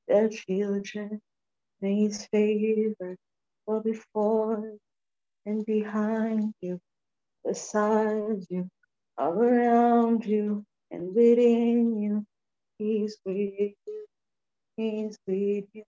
their 0.07 0.29
children. 0.29 1.21
May 1.81 2.03
his 2.03 2.25
favor 2.27 3.17
go 3.67 3.81
before 3.81 4.75
and 5.45 5.65
behind 5.65 6.53
you, 6.62 6.79
beside 7.45 8.45
you, 8.49 8.69
all 9.17 9.33
around 9.41 10.25
you, 10.25 10.65
and 10.91 11.15
within 11.15 11.97
you. 12.01 12.25
He's 12.79 13.17
with 13.25 13.75
you. 13.88 14.05
He's 14.77 15.17
with 15.27 15.65
you 15.73 15.85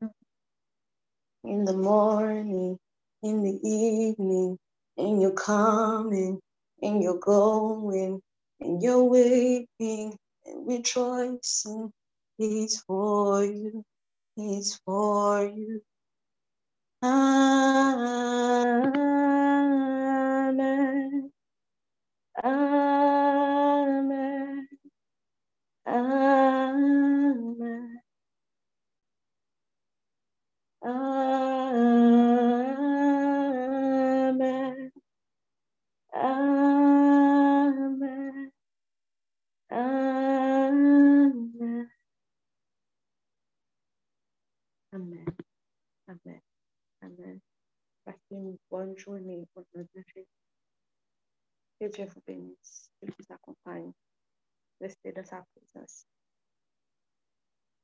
in 1.45 1.65
the 1.65 1.77
morning, 1.77 2.77
in 3.23 3.43
the 3.43 3.59
evening, 3.67 4.59
in 4.97 5.21
your 5.21 5.33
coming, 5.33 6.41
in 6.81 7.01
your 7.01 7.19
going, 7.19 8.21
in 8.61 8.81
your 8.81 9.09
waking 9.09 10.17
and 10.45 10.67
rejoicing. 10.67 11.91
He's 12.37 12.81
for 12.87 13.45
you, 13.45 13.83
He's 14.35 14.79
for 14.85 15.45
you. 15.45 15.81
Amen. 17.03 19.10
Naszej 49.75 50.27
Jedzie 51.81 52.07
w 52.07 52.15
więc 52.27 52.89
za 53.29 53.37
company. 53.37 53.93
Listed 54.81 55.17
us 55.17 55.33
up 55.33 55.45
with 55.55 55.75
us. 55.75 56.05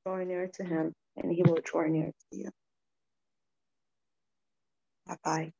Draw 0.05 0.25
near 0.25 0.51
to 0.51 0.63
him, 0.63 0.93
and 1.17 1.33
he 1.33 1.43
will 1.43 1.61
draw 1.63 1.87
near 1.89 2.11
to 2.13 2.37
you. 2.37 2.51
Bye 5.07 5.17
bye. 5.23 5.53